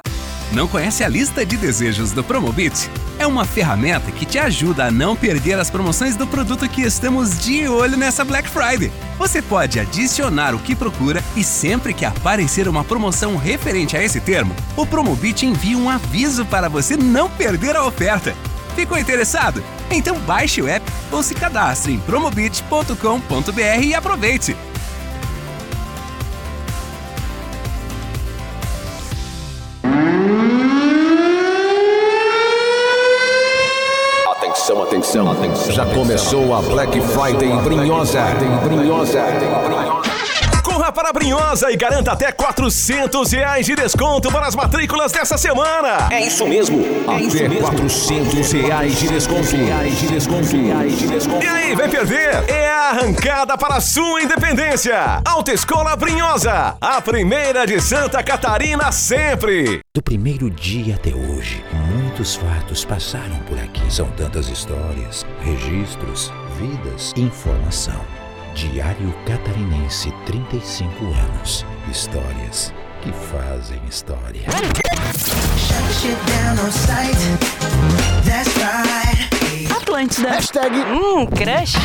Não 0.51 0.67
conhece 0.67 1.03
a 1.03 1.09
lista 1.09 1.45
de 1.45 1.57
desejos 1.57 2.11
do 2.11 2.23
Promobit? 2.23 2.89
É 3.19 3.27
uma 3.27 3.43
ferramenta 3.43 4.11
que 4.11 4.25
te 4.25 4.39
ajuda 4.39 4.85
a 4.85 4.91
não 4.91 5.15
perder 5.15 5.59
as 5.59 5.69
promoções 5.69 6.15
do 6.15 6.25
produto 6.25 6.67
que 6.69 6.81
estamos 6.81 7.37
de 7.39 7.67
olho 7.67 7.97
nessa 7.97 8.23
Black 8.23 8.49
Friday. 8.49 8.91
Você 9.17 9.41
pode 9.41 9.79
adicionar 9.79 10.55
o 10.55 10.59
que 10.59 10.73
procura 10.73 11.21
e 11.35 11.43
sempre 11.43 11.93
que 11.93 12.05
aparecer 12.05 12.67
uma 12.67 12.83
promoção 12.83 13.35
referente 13.35 13.97
a 13.97 14.03
esse 14.03 14.21
termo, 14.21 14.55
o 14.77 14.85
Promobit 14.85 15.45
envia 15.45 15.77
um 15.77 15.89
aviso 15.89 16.45
para 16.45 16.69
você 16.69 16.95
não 16.95 17.29
perder 17.29 17.75
a 17.75 17.85
oferta. 17.85 18.33
Ficou 18.73 18.97
interessado? 18.97 19.61
Então 19.91 20.17
baixe 20.19 20.61
o 20.61 20.67
app 20.67 20.85
ou 21.11 21.21
se 21.21 21.35
cadastre 21.35 21.93
em 21.93 21.99
promobit.com.br 21.99 23.83
e 23.83 23.93
aproveite. 23.93 24.55
Atenção, 34.31 34.83
atenção, 34.83 35.31
atenção. 35.31 35.71
Já 35.71 35.85
começou 35.85 36.53
a 36.55 36.61
Black 36.61 36.99
Friday 36.99 37.55
Brinhosa. 37.63 38.21
Brinhosa. 38.63 40.16
Corra 40.77 40.91
para 40.91 41.09
a 41.09 41.11
Brinhosa 41.13 41.71
e 41.71 41.75
garanta 41.75 42.11
até 42.11 42.31
400 42.31 43.31
reais 43.31 43.65
de 43.65 43.73
desconto 43.73 44.31
para 44.31 44.45
as 44.45 44.55
matrículas 44.55 45.11
dessa 45.11 45.35
semana. 45.35 46.07
É 46.11 46.21
isso 46.21 46.45
mesmo. 46.45 46.85
Até 47.07 47.49
400 47.49 48.51
reais 48.51 48.99
de 48.99 49.07
desconto. 49.07 49.55
Reais 49.55 49.99
de 49.99 50.07
desconto. 50.07 50.55
Reais 50.55 50.99
de 50.99 51.07
desconto. 51.07 51.43
E 51.43 51.47
aí, 51.47 51.75
vai 51.75 51.89
perder? 51.89 52.47
É 52.47 52.69
a 52.69 52.89
arrancada 52.91 53.57
para 53.57 53.77
a 53.77 53.81
sua 53.81 54.21
independência. 54.21 55.19
Autoescola 55.25 55.95
Brinhosa, 55.95 56.77
a 56.79 57.01
primeira 57.01 57.65
de 57.65 57.81
Santa 57.81 58.21
Catarina 58.21 58.91
sempre. 58.91 59.79
Do 59.95 60.03
primeiro 60.03 60.47
dia 60.47 60.93
até 60.93 61.09
hoje, 61.09 61.65
muitos 61.73 62.35
fatos 62.35 62.85
passaram 62.85 63.39
por 63.47 63.57
aqui. 63.57 63.91
São 63.91 64.11
tantas 64.11 64.47
histórias, 64.47 65.25
registros, 65.41 66.31
vidas, 66.59 67.15
informação. 67.17 68.16
Diário 68.57 69.13
Catarinense, 69.23 70.11
35 70.25 71.05
anos. 71.05 71.63
Histórias 71.91 72.73
que 73.03 73.11
fazem 73.11 73.79
história. 73.87 74.47
Atlântida. 79.69 80.29
Hashtag 80.29 80.75
Hum, 80.91 81.27
crush. 81.27 81.75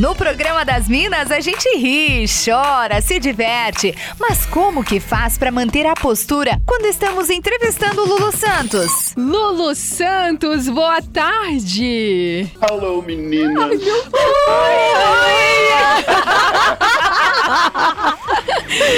No 0.00 0.14
programa 0.14 0.64
das 0.64 0.88
Minas, 0.88 1.30
a 1.30 1.40
gente 1.40 1.68
ri, 1.76 2.24
chora, 2.26 3.02
se 3.02 3.20
diverte. 3.20 3.94
Mas 4.18 4.46
como 4.46 4.82
que 4.82 4.98
faz 4.98 5.36
pra 5.36 5.52
manter 5.52 5.84
a 5.84 5.92
postura 5.92 6.58
quando 6.66 6.86
estamos 6.86 7.28
entrevistando 7.28 8.00
o 8.00 8.06
Lulu 8.06 8.32
Santos? 8.32 9.12
Lulu 9.14 9.74
Santos, 9.74 10.70
boa 10.70 11.02
tarde. 11.02 12.50
Alô, 12.62 13.02
meninas. 13.02 13.78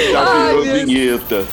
Já 0.09 0.33
virou 0.35 0.63
vinheta. 0.63 1.45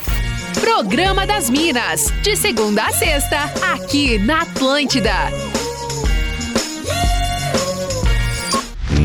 Programa 0.61 1.27
das 1.27 1.51
Minas, 1.51 2.13
de 2.23 2.37
segunda 2.37 2.85
a 2.85 2.93
sexta, 2.93 3.53
aqui 3.75 4.17
na 4.17 4.43
Atlântida. 4.43 5.60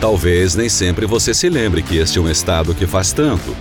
Talvez 0.00 0.54
nem 0.54 0.68
sempre 0.68 1.06
você 1.06 1.34
se 1.34 1.48
lembre 1.48 1.82
que 1.82 1.96
este 1.96 2.18
é 2.18 2.20
um 2.20 2.30
estado 2.30 2.74
que 2.74 2.86
faz 2.86 3.12
tanto. 3.12 3.56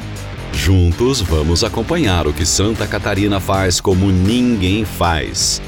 Juntos 0.54 1.20
vamos 1.20 1.64
acompanhar 1.64 2.28
o 2.28 2.34
que 2.34 2.46
Santa 2.46 2.86
Catarina 2.86 3.40
faz 3.40 3.82
como 3.82 4.12
ninguém 4.12 4.86
faz. 4.86 5.60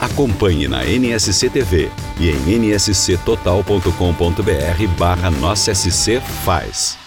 Acompanhe 0.00 0.66
na 0.66 0.84
NSC 0.84 1.48
TV 1.48 1.90
e 2.18 2.30
em 2.30 2.74
nsctotal.com.br 2.74 4.86
barra 4.98 5.30
Nossa 5.30 5.72
SC 5.72 6.20
Faz. 6.44 6.98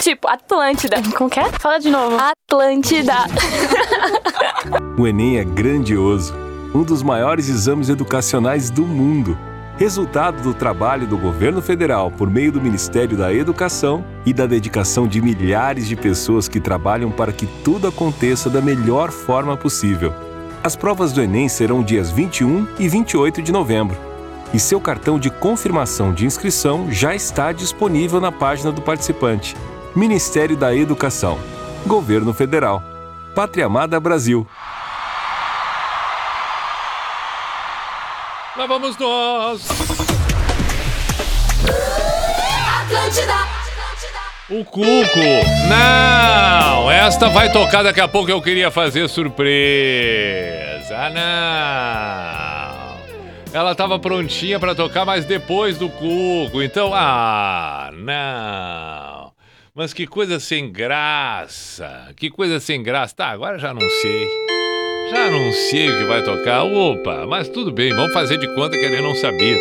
Tipo, 0.00 0.28
Atlântida. 0.28 1.00
Como 1.16 1.30
que 1.30 1.38
é? 1.38 1.48
Fala 1.60 1.78
de 1.78 1.88
novo. 1.88 2.16
Atlântida. 2.16 3.14
O 4.96 5.06
Enem 5.06 5.38
é 5.38 5.44
grandioso, 5.44 6.34
um 6.74 6.82
dos 6.82 7.02
maiores 7.02 7.48
exames 7.48 7.90
educacionais 7.90 8.70
do 8.70 8.82
mundo. 8.82 9.36
Resultado 9.76 10.40
do 10.40 10.54
trabalho 10.54 11.04
do 11.04 11.18
governo 11.18 11.60
federal 11.60 12.08
por 12.08 12.30
meio 12.30 12.52
do 12.52 12.60
Ministério 12.60 13.16
da 13.16 13.34
Educação 13.34 14.04
e 14.24 14.32
da 14.32 14.46
dedicação 14.46 15.04
de 15.04 15.20
milhares 15.20 15.88
de 15.88 15.96
pessoas 15.96 16.46
que 16.46 16.60
trabalham 16.60 17.10
para 17.10 17.32
que 17.32 17.44
tudo 17.64 17.88
aconteça 17.88 18.48
da 18.48 18.60
melhor 18.60 19.10
forma 19.10 19.56
possível. 19.56 20.14
As 20.62 20.76
provas 20.76 21.12
do 21.12 21.20
Enem 21.20 21.48
serão 21.48 21.82
dias 21.82 22.08
21 22.08 22.68
e 22.78 22.88
28 22.88 23.42
de 23.42 23.50
novembro. 23.50 23.96
E 24.52 24.60
seu 24.60 24.80
cartão 24.80 25.18
de 25.18 25.28
confirmação 25.28 26.14
de 26.14 26.24
inscrição 26.24 26.88
já 26.92 27.12
está 27.12 27.50
disponível 27.50 28.20
na 28.20 28.30
página 28.30 28.70
do 28.70 28.80
participante. 28.80 29.56
Ministério 29.96 30.56
da 30.56 30.72
Educação. 30.72 31.36
Governo 31.84 32.32
Federal. 32.32 32.80
Pátria 33.34 33.66
Amada 33.66 33.98
Brasil. 33.98 34.46
Lá 38.64 38.68
vamos 38.68 38.96
nós. 38.96 39.68
Atlântida. 42.80 43.34
O 44.48 44.64
Cuco. 44.64 45.20
Não, 45.68 46.90
esta 46.90 47.28
vai 47.28 47.52
tocar 47.52 47.82
daqui 47.82 48.00
a 48.00 48.08
pouco. 48.08 48.30
Eu 48.30 48.40
queria 48.40 48.70
fazer 48.70 49.06
surpresa. 49.10 50.96
Ah, 50.96 51.10
não. 53.50 53.52
Ela 53.52 53.72
estava 53.72 53.98
prontinha 53.98 54.58
para 54.58 54.74
tocar, 54.74 55.04
mas 55.04 55.26
depois 55.26 55.76
do 55.76 55.90
Cuco. 55.90 56.62
Então, 56.62 56.90
ah, 56.94 57.90
não. 57.92 59.30
Mas 59.74 59.92
que 59.92 60.06
coisa 60.06 60.40
sem 60.40 60.72
graça. 60.72 62.14
Que 62.16 62.30
coisa 62.30 62.58
sem 62.58 62.82
graça. 62.82 63.14
Tá, 63.14 63.26
agora 63.26 63.58
já 63.58 63.74
não 63.74 63.86
sei. 64.00 64.26
Já 65.14 65.30
sei 65.52 65.88
o 65.90 65.98
que 65.98 66.04
vai 66.06 66.22
tocar. 66.24 66.64
Opa, 66.64 67.24
mas 67.24 67.48
tudo 67.48 67.70
bem, 67.70 67.94
vamos 67.94 68.12
fazer 68.12 68.36
de 68.36 68.52
conta 68.56 68.76
que 68.76 68.84
ele 68.84 69.00
não 69.00 69.14
sabia. 69.14 69.56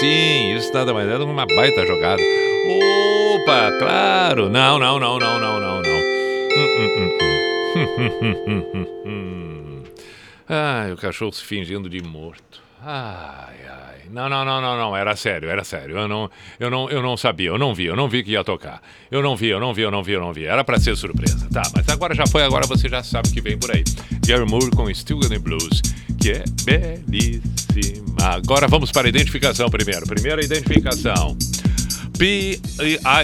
Sim, 0.00 0.56
isso 0.56 0.72
nada 0.74 0.92
mais 0.92 1.08
é 1.08 1.16
que 1.16 1.22
uma 1.22 1.46
baita 1.46 1.86
jogada. 1.86 2.20
Opa, 2.20 3.70
claro. 3.78 4.50
Não, 4.50 4.80
não, 4.80 4.98
não, 4.98 5.16
não, 5.16 5.38
não, 5.38 5.60
não, 5.60 5.80
não. 5.80 6.00
Ai, 10.48 10.90
o 10.92 10.96
cachorro 10.96 11.32
se 11.32 11.44
fingindo 11.44 11.88
de 11.88 12.02
morto. 12.02 12.60
Ai, 12.84 13.54
ai. 13.68 13.89
Não, 14.12 14.28
não, 14.28 14.44
não, 14.44 14.60
não, 14.60 14.76
não. 14.76 14.96
Era 14.96 15.14
sério, 15.16 15.48
era 15.48 15.64
sério. 15.64 15.96
Eu 15.96 16.08
não, 16.08 16.30
eu 16.58 16.70
não, 16.70 16.90
eu 16.90 17.02
não 17.02 17.16
sabia, 17.16 17.48
eu 17.48 17.58
não 17.58 17.74
vi, 17.74 17.86
eu 17.86 17.96
não 17.96 18.08
vi 18.08 18.22
que 18.22 18.32
ia 18.32 18.44
tocar. 18.44 18.82
Eu 19.10 19.22
não 19.22 19.36
vi, 19.36 19.48
eu 19.48 19.60
não 19.60 19.72
vi, 19.72 19.82
eu 19.82 19.90
não 19.90 20.02
vi, 20.02 20.12
eu 20.12 20.20
não 20.20 20.32
vi. 20.32 20.44
Era 20.44 20.64
pra 20.64 20.78
ser 20.78 20.96
surpresa. 20.96 21.48
Tá, 21.52 21.62
mas 21.74 21.88
agora 21.88 22.14
já 22.14 22.26
foi, 22.26 22.42
agora 22.42 22.66
você 22.66 22.88
já 22.88 23.02
sabe 23.02 23.30
que 23.30 23.40
vem 23.40 23.58
por 23.58 23.70
aí. 23.70 23.84
Gary 24.26 24.44
Moore 24.44 24.70
com 24.70 24.92
Still 24.92 25.18
Gonna 25.18 25.38
Blues, 25.38 25.80
que 26.20 26.32
é 26.32 26.44
belíssima. 26.64 28.16
Agora 28.22 28.68
vamos 28.68 28.90
para 28.92 29.06
a 29.06 29.08
identificação 29.08 29.68
primeiro. 29.68 30.06
Primeira 30.06 30.44
identificação. 30.44 31.36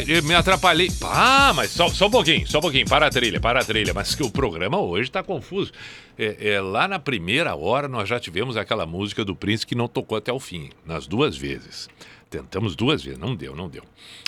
Eu 0.07 0.23
me 0.23 0.35
atrapalhei. 0.35 0.89
Ah, 1.03 1.53
mas 1.55 1.71
só, 1.71 1.89
só 1.89 2.07
um 2.07 2.11
pouquinho, 2.11 2.47
só 2.47 2.59
um 2.59 2.61
pouquinho. 2.63 2.89
Para 2.89 3.07
a 3.07 3.11
trilha, 3.11 3.41
para 3.41 3.61
a 3.61 3.65
trilha. 3.65 3.93
Mas 3.93 4.15
que 4.15 4.23
o 4.23 4.31
programa 4.31 4.79
hoje 4.81 5.09
está 5.09 5.23
confuso. 5.23 5.71
É, 6.19 6.53
é, 6.53 6.61
lá 6.61 6.89
na 6.89 6.99
primeira 6.99 7.55
hora 7.55 7.89
nós 7.89 8.09
já 8.09 8.19
tivemos 8.19 8.57
aquela 8.57 8.87
música 8.87 9.25
do 9.25 9.37
Prince 9.37 9.67
que 9.67 9.75
não 9.75 9.87
tocou 9.87 10.17
até 10.17 10.33
o 10.33 10.41
fim, 10.41 10.71
nas 10.85 11.07
duas 11.07 11.37
vezes. 11.37 11.89
Tentamos 12.31 12.75
duas 12.75 13.03
vezes, 13.03 13.19
não 13.19 13.37
deu, 13.37 13.55
não 13.55 13.69
deu. 13.69 13.83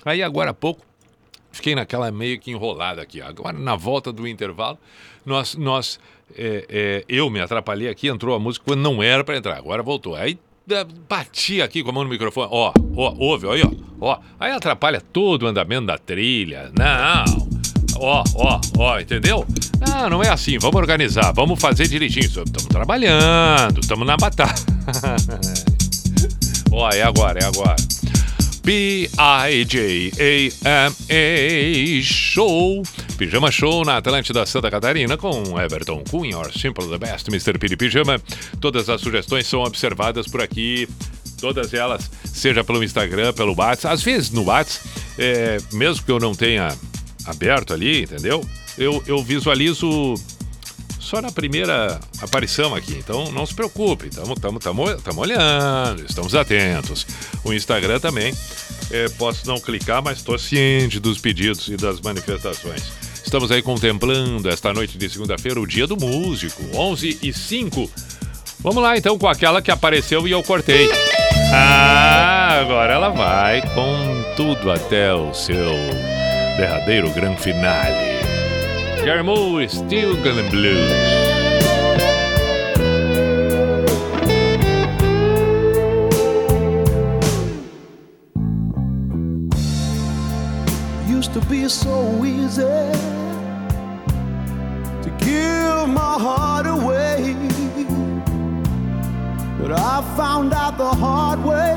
Aí 0.04 0.22
agora 0.22 0.50
há 0.50 0.54
pouco 0.54 0.86
fiquei 1.50 1.74
naquela 1.74 2.10
meio 2.10 2.38
que 2.38 2.50
enrolada 2.50 3.02
aqui. 3.02 3.20
Agora, 3.20 3.58
na 3.58 3.74
volta 3.74 4.12
do 4.12 4.26
intervalo, 4.26 4.78
nós, 5.24 5.54
nós 5.56 5.98
é, 6.36 6.66
é, 6.68 7.04
eu 7.08 7.28
me 7.30 7.40
atrapalhei 7.40 7.88
aqui, 7.88 8.08
entrou 8.08 8.34
a 8.34 8.38
música 8.38 8.64
quando 8.64 8.80
não 8.80 9.02
era 9.02 9.24
para 9.24 9.36
entrar. 9.36 9.56
Agora 9.56 9.82
voltou. 9.82 10.14
Aí 10.14 10.38
bati 11.08 11.62
aqui 11.62 11.82
com 11.82 11.90
a 11.90 11.92
mão 11.92 12.04
no 12.04 12.10
microfone. 12.10 12.48
Ó, 12.50 12.72
ó, 12.96 13.14
ouve, 13.18 13.48
aí, 13.48 13.62
ó, 13.62 13.70
ó. 14.00 14.18
Aí 14.38 14.52
atrapalha 14.52 15.00
todo 15.00 15.44
o 15.44 15.46
andamento 15.46 15.86
da 15.86 15.98
trilha. 15.98 16.70
Não. 16.76 17.48
Ó, 17.96 18.22
ó, 18.34 18.60
ó, 18.78 19.00
entendeu? 19.00 19.46
Não, 19.80 20.10
não 20.10 20.22
é 20.22 20.28
assim. 20.28 20.58
Vamos 20.58 20.76
organizar, 20.76 21.32
vamos 21.32 21.60
fazer 21.60 21.88
direitinho. 21.88 22.26
Estamos 22.26 22.66
trabalhando, 22.66 23.80
estamos 23.80 24.06
na 24.06 24.16
batalha. 24.16 24.54
ó, 26.70 26.90
é 26.90 27.02
agora, 27.02 27.40
é 27.40 27.44
agora. 27.44 27.76
P-I-J-A-M-A 28.68 30.02
Show. 32.02 32.82
Pijama 33.16 33.50
Show 33.50 33.82
na 33.82 33.96
Atlântida 33.96 34.44
Santa 34.44 34.70
Catarina 34.70 35.16
com 35.16 35.58
Everton 35.58 36.04
Cunha, 36.04 36.36
or 36.36 36.52
Simple 36.52 36.86
the 36.86 36.98
Best, 36.98 37.30
Mr. 37.30 37.58
Piri 37.58 37.78
Pijama. 37.78 38.20
Todas 38.60 38.90
as 38.90 39.00
sugestões 39.00 39.46
são 39.46 39.60
observadas 39.60 40.26
por 40.26 40.42
aqui. 40.42 40.86
Todas 41.40 41.72
elas, 41.72 42.10
seja 42.26 42.62
pelo 42.62 42.84
Instagram, 42.84 43.32
pelo 43.32 43.54
WhatsApp. 43.56 43.94
Às 43.94 44.02
vezes 44.02 44.30
no 44.32 44.44
WhatsApp, 44.44 44.86
é, 45.16 45.56
mesmo 45.72 46.04
que 46.04 46.12
eu 46.12 46.18
não 46.18 46.34
tenha 46.34 46.76
aberto 47.24 47.72
ali, 47.72 48.02
entendeu? 48.02 48.46
Eu, 48.76 49.02
eu 49.06 49.22
visualizo 49.22 50.12
só 51.08 51.22
na 51.22 51.32
primeira 51.32 51.98
aparição 52.20 52.74
aqui. 52.74 52.94
Então 52.98 53.32
não 53.32 53.46
se 53.46 53.54
preocupe, 53.54 54.08
estamos 54.08 54.38
tamo, 54.38 54.58
tamo, 54.58 54.94
tamo 54.98 55.20
olhando, 55.22 56.04
estamos 56.04 56.34
atentos. 56.34 57.06
O 57.42 57.52
Instagram 57.52 57.98
também. 57.98 58.34
é, 58.90 59.08
posso 59.10 59.46
não 59.46 59.58
clicar, 59.58 60.02
mas 60.02 60.18
estou 60.18 60.38
ciente 60.38 61.00
dos 61.00 61.18
pedidos 61.18 61.68
e 61.68 61.76
das 61.76 62.00
manifestações. 62.00 62.92
Estamos 63.24 63.50
aí 63.50 63.60
contemplando 63.62 64.48
esta 64.48 64.72
noite 64.72 64.96
de 64.96 65.08
segunda-feira 65.08 65.60
o 65.60 65.66
Dia 65.66 65.86
do 65.86 65.96
Músico, 65.96 66.62
11 66.74 67.18
e 67.22 67.32
5. 67.32 67.90
Vamos 68.60 68.82
lá 68.82 68.96
então 68.96 69.18
com 69.18 69.28
aquela 69.28 69.60
que 69.62 69.70
apareceu 69.70 70.26
e 70.26 70.30
eu 70.30 70.42
cortei. 70.42 70.88
Ah, 71.52 72.60
agora 72.60 72.94
ela 72.94 73.10
vai 73.10 73.62
com 73.74 74.34
tudo 74.36 74.70
até 74.70 75.12
o 75.14 75.32
seu 75.32 75.70
derradeiro 76.56 77.10
grande 77.10 77.40
finale. 77.40 78.27
Gary 79.04 79.22
Moore, 79.22 79.68
Still 79.68 80.14
Gonna 80.22 80.48
Blues. 80.50 81.28
used 91.08 91.32
to 91.32 91.40
be 91.48 91.68
so 91.68 92.24
easy 92.24 92.62
to 95.02 95.10
give 95.18 95.88
my 95.88 96.14
heart 96.18 96.66
away. 96.66 97.34
But 99.58 99.72
I 99.72 100.02
found 100.16 100.52
out 100.52 100.78
the 100.78 100.88
hard 100.88 101.44
way 101.44 101.74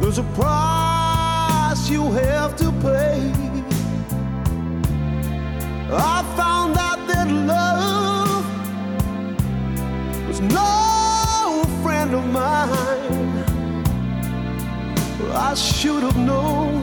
there's 0.00 0.18
a 0.18 0.24
price 0.34 1.88
you 1.88 2.12
have 2.12 2.56
to 2.56 2.70
pay. 2.82 3.43
I 5.92 6.22
found 6.36 6.76
out 6.78 7.06
that 7.08 7.28
love 7.30 8.44
was 10.26 10.40
no 10.40 11.64
friend 11.82 12.14
of 12.14 12.24
mine. 12.32 13.44
I 15.32 15.54
should 15.54 16.02
have 16.02 16.16
known 16.16 16.82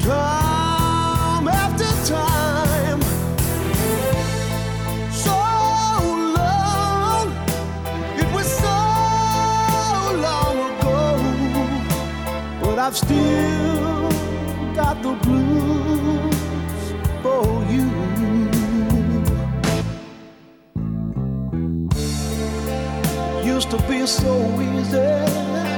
time 0.00 1.48
after 1.48 1.90
time. 2.06 3.00
So 5.10 5.34
long, 6.38 7.26
it 8.16 8.32
was 8.32 8.46
so 8.46 8.78
long 10.26 10.56
ago, 10.70 11.00
but 12.62 12.78
I've 12.78 12.96
still 12.96 14.08
got 14.74 15.02
the 15.02 15.14
blues 15.24 16.27
for 17.22 17.64
you. 17.72 17.86
Used 23.44 23.70
to 23.70 23.78
be 23.88 24.06
so 24.06 24.34
easy. 24.60 25.77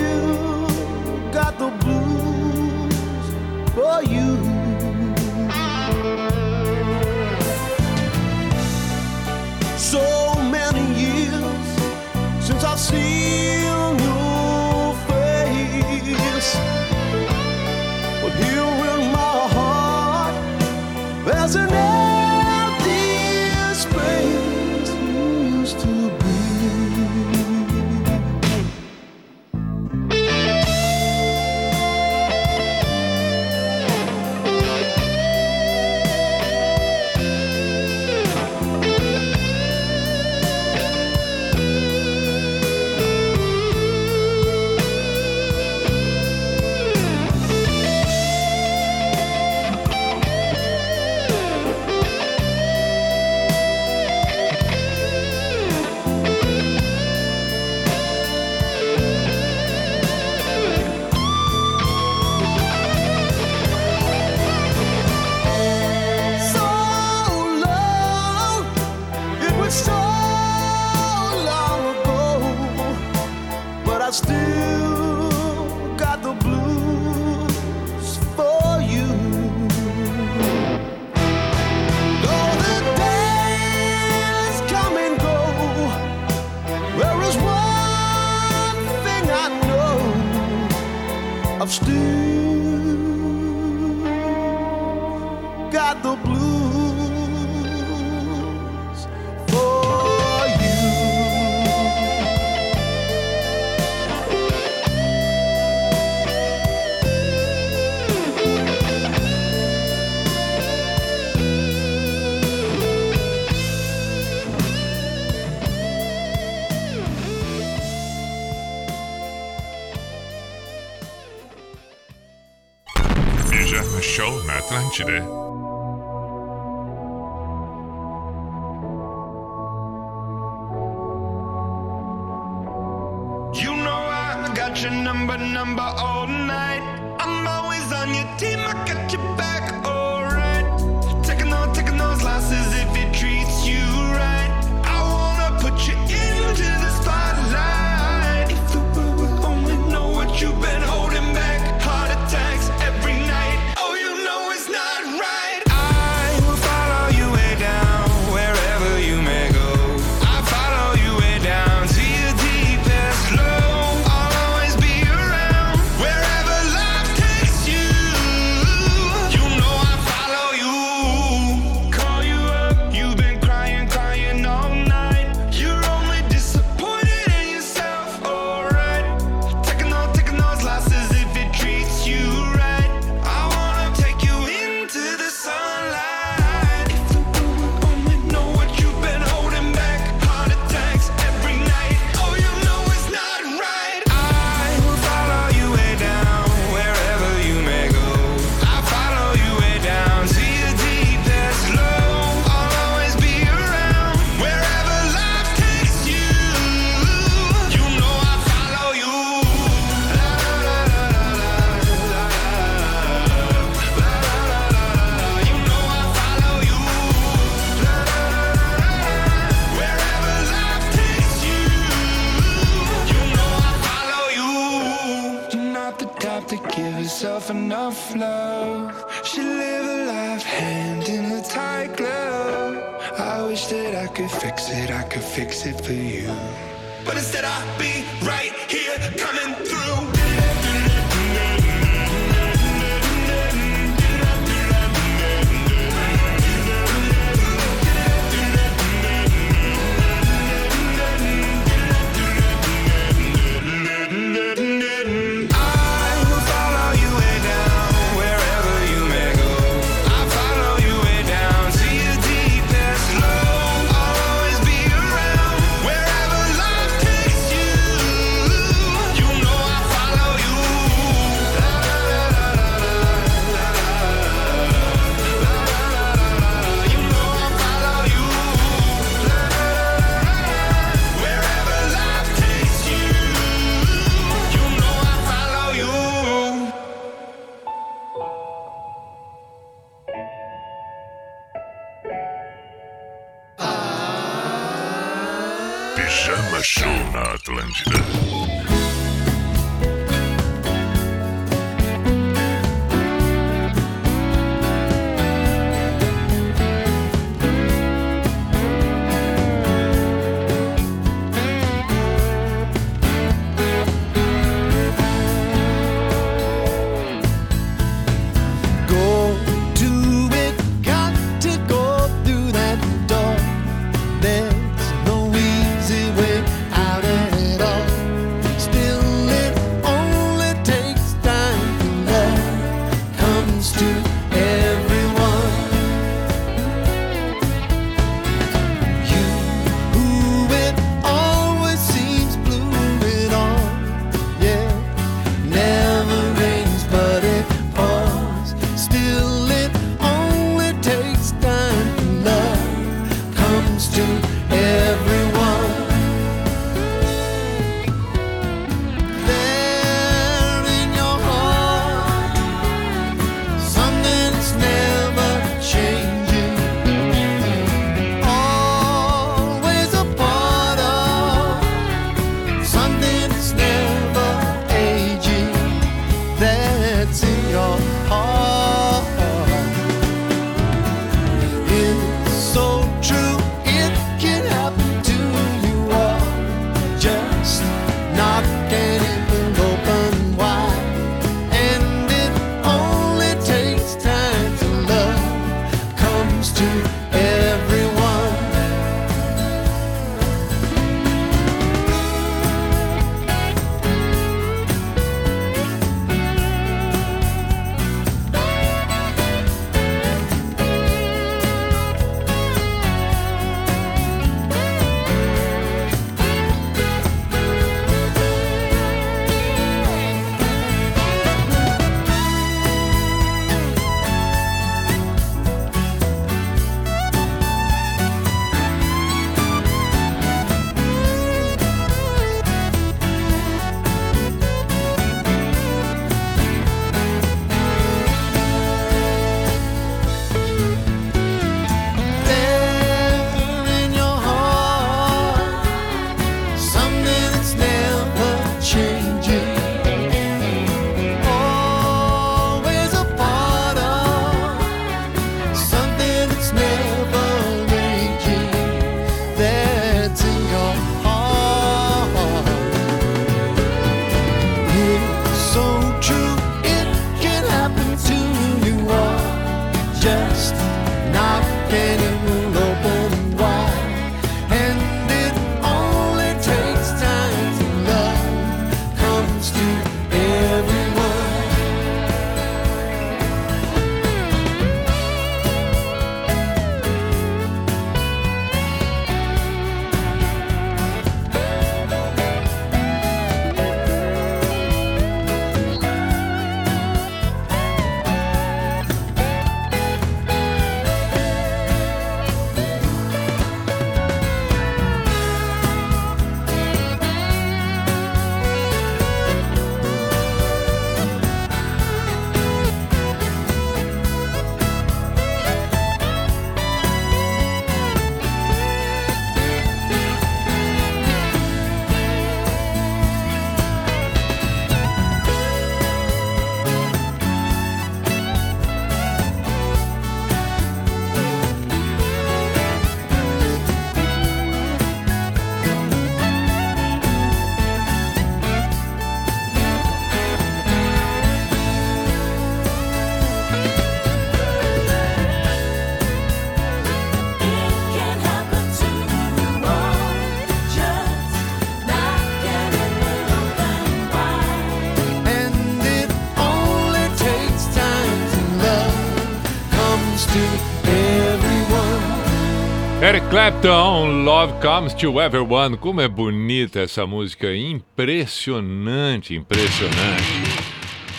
Clapton, 563.61 564.23
Love 564.23 564.53
Comes 564.59 564.93
to 564.95 565.21
Everyone. 565.21 565.77
Como 565.77 566.01
é 566.01 566.07
bonita 566.07 566.79
essa 566.79 567.05
música, 567.05 567.55
impressionante, 567.55 569.35
impressionante. 569.35 570.65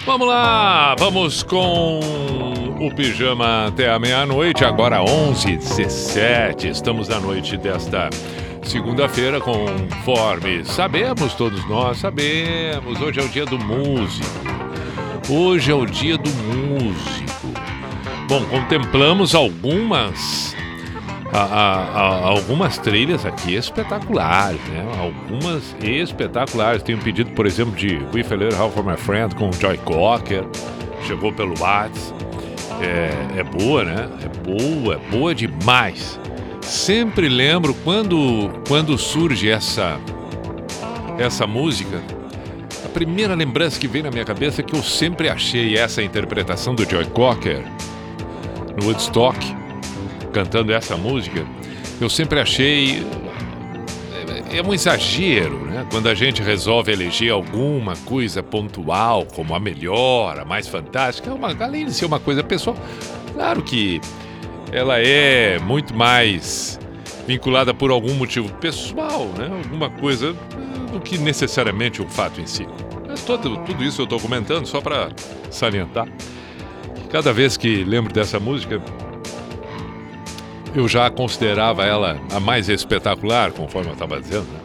Vamos 0.04 0.26
lá, 0.26 0.96
vamos 0.98 1.44
com 1.44 2.00
o 2.80 2.92
pijama 2.96 3.68
até 3.68 3.88
a 3.88 3.96
meia-noite, 3.96 4.64
agora 4.64 4.98
11h17. 4.98 6.64
Estamos 6.64 7.06
na 7.06 7.20
noite 7.20 7.56
desta 7.56 8.10
segunda-feira, 8.64 9.40
conforme 9.40 10.64
sabemos, 10.64 11.34
todos 11.34 11.64
nós 11.68 11.98
sabemos. 11.98 13.00
Hoje 13.00 13.20
é 13.20 13.22
o 13.22 13.28
dia 13.28 13.46
do 13.46 13.58
músico. 13.58 14.26
Hoje 15.30 15.70
é 15.70 15.74
o 15.74 15.86
dia 15.86 16.18
do 16.18 16.30
músico. 16.30 17.52
Bom, 18.26 18.44
contemplamos 18.46 19.32
algumas 19.32 20.56
a- 21.32 21.38
a- 21.94 22.28
algumas 22.28 22.76
trilhas 22.78 23.24
aqui 23.24 23.54
espetaculares, 23.54 24.60
né? 24.68 24.84
Algumas 25.00 25.74
espetaculares. 25.82 26.82
Tem 26.82 26.94
um 26.94 26.98
pedido, 26.98 27.30
por 27.30 27.46
exemplo, 27.46 27.74
de 27.74 27.96
We 28.14 28.22
Little 28.22 28.54
How 28.60 28.70
for 28.70 28.84
My 28.84 28.96
Friend 28.96 29.34
com 29.34 29.50
Joy 29.52 29.78
Cocker. 29.78 30.44
Chegou 31.06 31.32
pelo 31.32 31.54
Whats. 31.58 32.14
É, 32.80 33.40
é 33.40 33.42
boa, 33.44 33.84
né? 33.84 34.08
É 34.24 34.50
boa, 34.50 34.94
é 34.94 35.10
boa 35.10 35.34
demais. 35.34 36.18
Sempre 36.60 37.28
lembro 37.28 37.74
quando, 37.82 38.50
quando 38.68 38.96
surge 38.98 39.48
essa, 39.48 39.98
essa 41.18 41.46
música. 41.46 42.00
A 42.84 42.88
primeira 42.88 43.34
lembrança 43.34 43.78
que 43.80 43.88
vem 43.88 44.02
na 44.02 44.10
minha 44.10 44.24
cabeça 44.24 44.60
é 44.60 44.64
que 44.64 44.74
eu 44.74 44.82
sempre 44.82 45.28
achei 45.28 45.76
essa 45.78 46.02
interpretação 46.02 46.74
do 46.74 46.88
Joy 46.88 47.06
Cocker 47.06 47.62
no 48.80 48.86
Woodstock 48.88 49.38
cantando 50.32 50.72
essa 50.72 50.96
música, 50.96 51.46
eu 52.00 52.08
sempre 52.08 52.40
achei 52.40 53.06
é, 54.50 54.58
é 54.58 54.62
um 54.62 54.74
exagero, 54.74 55.66
né? 55.66 55.86
Quando 55.90 56.08
a 56.08 56.14
gente 56.14 56.42
resolve 56.42 56.92
eleger 56.92 57.32
alguma 57.32 57.96
coisa 57.96 58.42
pontual 58.42 59.26
como 59.26 59.54
a 59.54 59.60
melhor, 59.60 60.38
a 60.38 60.44
mais 60.44 60.66
fantástica, 60.66 61.30
é 61.30 61.32
uma, 61.32 61.54
além 61.64 61.86
de 61.86 61.94
ser 61.94 62.06
uma 62.06 62.18
coisa 62.18 62.42
pessoal, 62.42 62.76
claro 63.34 63.62
que 63.62 64.00
ela 64.72 64.98
é 64.98 65.58
muito 65.58 65.94
mais 65.94 66.78
vinculada 67.26 67.72
por 67.72 67.90
algum 67.90 68.14
motivo 68.14 68.52
pessoal, 68.54 69.26
né? 69.38 69.48
Alguma 69.64 69.90
coisa 69.90 70.34
do 70.92 71.00
que 71.00 71.18
necessariamente 71.18 72.02
o 72.02 72.08
fato 72.08 72.40
em 72.40 72.46
si. 72.46 72.66
Mas 73.06 73.22
todo, 73.22 73.56
tudo 73.58 73.84
isso 73.84 74.00
eu 74.00 74.04
estou 74.04 74.18
comentando 74.18 74.66
só 74.66 74.80
para 74.80 75.10
salientar. 75.50 76.08
Cada 77.10 77.32
vez 77.32 77.56
que 77.56 77.84
lembro 77.84 78.12
dessa 78.12 78.40
música, 78.40 78.82
eu 80.74 80.88
já 80.88 81.10
considerava 81.10 81.84
ela 81.84 82.20
a 82.32 82.40
mais 82.40 82.68
espetacular, 82.68 83.52
conforme 83.52 83.90
eu 83.90 83.94
estava 83.94 84.20
dizendo, 84.20 84.46
né? 84.46 84.60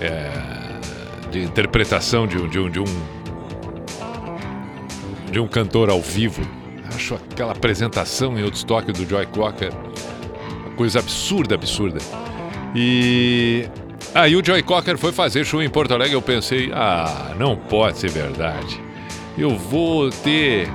É, 0.00 1.30
de 1.30 1.42
interpretação 1.42 2.26
de 2.26 2.38
um, 2.38 2.48
de 2.48 2.58
um 2.58 2.70
de 2.70 2.80
um 2.80 2.84
de 5.30 5.38
um 5.38 5.46
cantor 5.46 5.90
ao 5.90 6.00
vivo. 6.00 6.42
Acho 6.94 7.14
aquela 7.14 7.52
apresentação 7.52 8.38
em 8.38 8.42
Woodstock 8.42 8.90
do 8.92 9.08
Joy 9.08 9.26
Cocker 9.26 9.72
uma 10.70 10.76
coisa 10.76 11.00
absurda, 11.00 11.54
absurda. 11.54 11.98
E 12.74 13.66
aí 14.14 14.36
o 14.36 14.44
Joy 14.44 14.62
Cocker 14.62 14.96
foi 14.96 15.12
fazer 15.12 15.44
show 15.44 15.62
em 15.62 15.68
Porto 15.68 15.92
Alegre. 15.92 16.14
Eu 16.14 16.22
pensei, 16.22 16.70
ah, 16.72 17.34
não 17.38 17.56
pode 17.56 17.98
ser 17.98 18.10
verdade. 18.10 18.80
Eu 19.36 19.56
vou 19.56 20.10
ter 20.10 20.68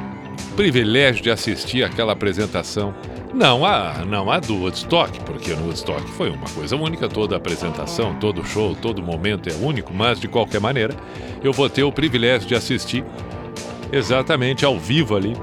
privilégio 0.55 1.23
de 1.23 1.31
assistir 1.31 1.83
aquela 1.83 2.13
apresentação. 2.13 2.93
Não 3.35 3.65
a, 3.65 4.05
não 4.05 4.31
a 4.31 4.39
do 4.39 4.55
Woodstock, 4.55 5.19
porque 5.25 5.53
no 5.53 5.65
Woodstock 5.65 6.09
foi 6.11 6.29
uma 6.29 6.47
coisa 6.49 6.75
única, 6.77 7.09
toda 7.09 7.35
apresentação, 7.35 8.15
todo 8.15 8.45
show, 8.45 8.73
todo 8.73 9.03
momento 9.03 9.49
é 9.49 9.53
único, 9.53 9.93
mas 9.93 10.21
de 10.21 10.27
qualquer 10.29 10.61
maneira, 10.61 10.95
eu 11.43 11.51
vou 11.51 11.69
ter 11.69 11.83
o 11.83 11.91
privilégio 11.91 12.47
de 12.47 12.55
assistir 12.55 13.03
exatamente 13.91 14.63
ao 14.63 14.79
vivo 14.79 15.17
ali 15.17 15.35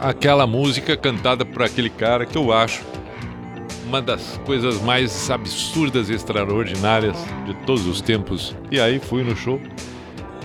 aquela 0.00 0.46
música 0.46 0.96
cantada 0.96 1.44
por 1.44 1.62
aquele 1.62 1.90
cara 1.90 2.24
que 2.24 2.38
eu 2.38 2.52
acho 2.52 2.82
uma 3.84 4.00
das 4.00 4.38
coisas 4.44 4.80
mais 4.82 5.30
absurdas 5.30 6.10
e 6.10 6.14
extraordinárias 6.14 7.16
de 7.46 7.54
todos 7.66 7.86
os 7.86 8.00
tempos. 8.00 8.54
E 8.70 8.78
aí 8.78 8.98
fui 8.98 9.22
no 9.22 9.34
show 9.34 9.60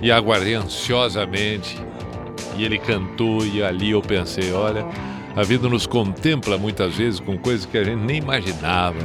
e 0.01 0.11
aguardei 0.11 0.53
ansiosamente. 0.53 1.77
E 2.57 2.63
ele 2.63 2.77
cantou 2.77 3.45
e 3.45 3.61
ali 3.61 3.91
eu 3.91 4.01
pensei, 4.01 4.53
olha, 4.53 4.85
a 5.35 5.43
vida 5.43 5.68
nos 5.68 5.88
contempla 5.88 6.57
muitas 6.57 6.95
vezes 6.95 7.19
com 7.19 7.38
coisas 7.38 7.65
que 7.65 7.77
a 7.77 7.84
gente 7.84 8.01
nem 8.01 8.18
imaginava. 8.18 8.99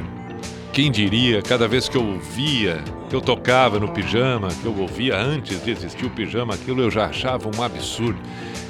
Quem 0.72 0.90
diria, 0.90 1.42
cada 1.42 1.66
vez 1.66 1.88
que 1.88 1.96
eu 1.96 2.04
ouvia, 2.06 2.84
que 3.08 3.16
eu 3.16 3.20
tocava 3.20 3.80
no 3.80 3.88
pijama, 3.88 4.48
que 4.48 4.66
eu 4.66 4.76
ouvia 4.78 5.18
antes 5.18 5.64
de 5.64 5.70
existir 5.70 6.06
o 6.06 6.10
pijama, 6.10 6.54
aquilo 6.54 6.82
eu 6.82 6.90
já 6.90 7.06
achava 7.06 7.48
um 7.48 7.62
absurdo. 7.62 8.18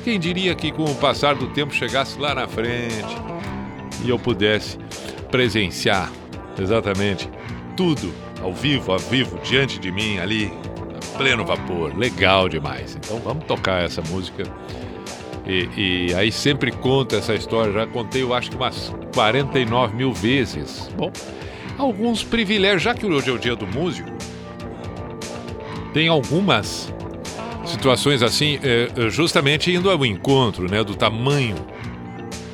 Quem 0.05 0.19
diria 0.19 0.55
que 0.55 0.71
com 0.71 0.85
o 0.85 0.95
passar 0.95 1.35
do 1.35 1.49
tempo 1.49 1.75
chegasse 1.75 2.19
lá 2.19 2.35
na 2.35 2.47
frente 2.47 3.17
e 4.05 4.09
eu 4.09 4.19
pudesse 4.19 4.79
presenciar 5.31 6.11
exatamente 6.59 7.29
tudo 7.77 8.13
ao 8.43 8.53
vivo, 8.53 8.93
ao 8.93 8.99
vivo, 8.99 9.39
diante 9.43 9.79
de 9.79 9.91
mim 9.91 10.19
ali, 10.19 10.53
a 10.97 11.19
pleno 11.19 11.45
vapor. 11.45 11.97
Legal 11.97 12.49
demais. 12.49 12.97
Então 12.97 13.19
vamos 13.19 13.45
tocar 13.45 13.83
essa 13.83 14.01
música. 14.03 14.45
E, 15.49 16.09
e 16.11 16.15
aí 16.15 16.31
sempre 16.31 16.71
conta 16.71 17.17
essa 17.17 17.35
história, 17.35 17.73
já 17.73 17.87
contei 17.87 18.23
eu 18.23 18.35
acho 18.35 18.51
que 18.51 18.57
umas 18.57 18.95
49 19.15 19.97
mil 19.97 20.13
vezes. 20.13 20.91
Bom, 20.95 21.11
alguns 21.79 22.23
privilégios, 22.23 22.83
já 22.83 22.95
que 22.95 23.07
hoje 23.07 23.31
é 23.31 23.33
o 23.33 23.39
dia 23.39 23.57
do 23.57 23.67
músico, 23.67 24.11
tem 25.95 26.09
algumas 26.09 26.93
situações 27.65 28.23
assim, 28.23 28.59
é, 28.63 28.91
é, 28.95 29.11
justamente 29.11 29.73
indo 29.73 29.91
ao 29.91 30.05
encontro, 30.05 30.71
né, 30.71 30.85
do 30.85 30.95
tamanho, 30.95 31.57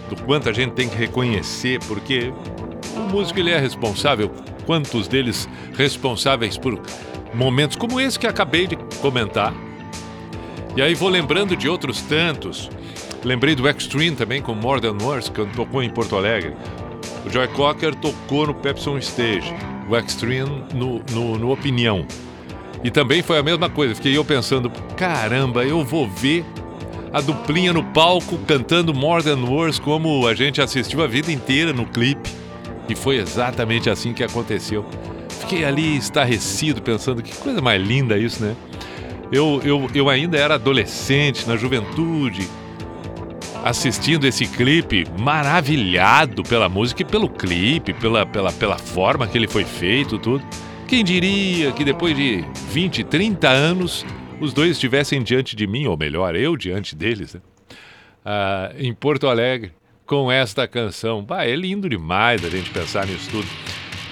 do 0.09 0.17
quanto 0.23 0.49
a 0.49 0.53
gente 0.53 0.73
tem 0.73 0.89
que 0.89 0.97
reconhecer, 0.97 1.81
porque 1.89 2.33
o 2.97 3.01
músico 3.01 3.41
ele 3.41 3.51
é 3.51 3.59
responsável, 3.59 4.31
quantos 4.67 5.09
deles 5.09 5.49
responsáveis 5.77 6.57
por 6.57 6.81
momentos 7.33 7.77
como 7.77 8.01
esse 8.01 8.19
que 8.19 8.27
acabei 8.27 8.69
de 8.69 8.77
comentar. 9.01 9.53
E 10.77 10.83
aí 10.83 10.95
vou 10.95 11.09
lembrando 11.09 11.57
de 11.57 11.69
outros 11.69 12.03
tantos. 12.03 12.69
Lembrei 13.25 13.55
do 13.55 13.67
Extreme 13.67 14.15
também 14.15 14.43
com 14.43 14.55
More 14.55 14.83
Than 14.83 15.03
Words, 15.03 15.31
que 15.31 15.45
tocou 15.47 15.83
em 15.83 15.89
Porto 15.89 16.15
Alegre. 16.15 16.55
O 17.25 17.31
Joy 17.31 17.49
Cocker 17.49 17.95
tocou 17.95 18.47
no 18.47 18.55
Pepsi 18.55 18.89
on 18.91 18.99
Stage. 18.99 19.55
O 19.89 19.97
Extreme 19.97 20.65
no, 20.75 21.03
no, 21.11 21.39
no 21.39 21.51
Opinião. 21.51 22.07
E 22.83 22.91
também 22.91 23.23
foi 23.23 23.39
a 23.39 23.43
mesma 23.43 23.71
coisa. 23.71 23.95
Fiquei 23.95 24.15
eu 24.15 24.25
pensando, 24.25 24.71
caramba, 24.95 25.65
eu 25.65 25.83
vou 25.83 26.07
ver 26.07 26.45
a 27.15 27.21
duplinha 27.23 27.73
no 27.73 27.83
palco 27.83 28.37
cantando 28.47 28.93
More 28.93 29.23
Than 29.23 29.43
Words 29.43 29.79
como 29.79 30.27
a 30.27 30.35
gente 30.35 30.61
assistiu 30.61 31.03
a 31.03 31.07
vida 31.07 31.33
inteira 31.33 31.73
no 31.73 31.87
clipe. 31.87 32.29
E 32.91 32.95
foi 32.95 33.17
exatamente 33.17 33.89
assim 33.89 34.13
que 34.13 34.23
aconteceu. 34.23 34.85
Fiquei 35.41 35.65
ali 35.65 35.97
estarrecido 35.97 36.83
pensando 36.83 37.23
que 37.23 37.35
coisa 37.37 37.63
mais 37.63 37.83
linda 37.83 38.19
isso, 38.19 38.45
né? 38.45 38.55
Eu, 39.33 39.63
eu, 39.65 39.89
eu 39.95 40.11
ainda 40.11 40.37
era 40.37 40.57
adolescente, 40.57 41.49
na 41.49 41.57
juventude, 41.57 42.47
assistindo 43.65 44.27
esse 44.27 44.47
clipe, 44.47 45.05
maravilhado 45.19 46.43
pela 46.43 46.69
música 46.69 47.03
e 47.03 47.05
pelo 47.05 47.29
clipe, 47.29 47.93
pela, 47.95 48.27
pela, 48.27 48.53
pela 48.53 48.79
forma 48.79 49.27
que 49.27 49.39
ele 49.39 49.49
foi 49.49 49.65
feito, 49.65 50.19
tudo. 50.19 50.45
Quem 50.87 51.03
diria 51.03 51.73
que 51.73 51.83
depois 51.85 52.15
de 52.15 52.45
20, 52.71 53.03
30 53.05 53.49
anos, 53.49 54.05
os 54.41 54.53
dois 54.53 54.73
estivessem 54.73 55.23
diante 55.23 55.57
de 55.57 55.67
mim, 55.67 55.87
ou 55.87 55.97
melhor, 55.97 56.37
eu 56.37 56.57
diante 56.57 56.95
deles, 56.95 57.35
né? 57.35 57.41
Ah, 58.25 58.73
em 58.79 58.93
Porto 58.93 59.27
Alegre, 59.29 59.73
com 60.07 60.31
esta 60.31 60.69
canção. 60.69 61.23
Bah, 61.25 61.45
é 61.47 61.57
lindo 61.57 61.89
demais 61.89 62.45
a 62.45 62.51
gente 62.51 62.69
pensar 62.71 63.07
nisso 63.07 63.31
tudo. 63.31 63.47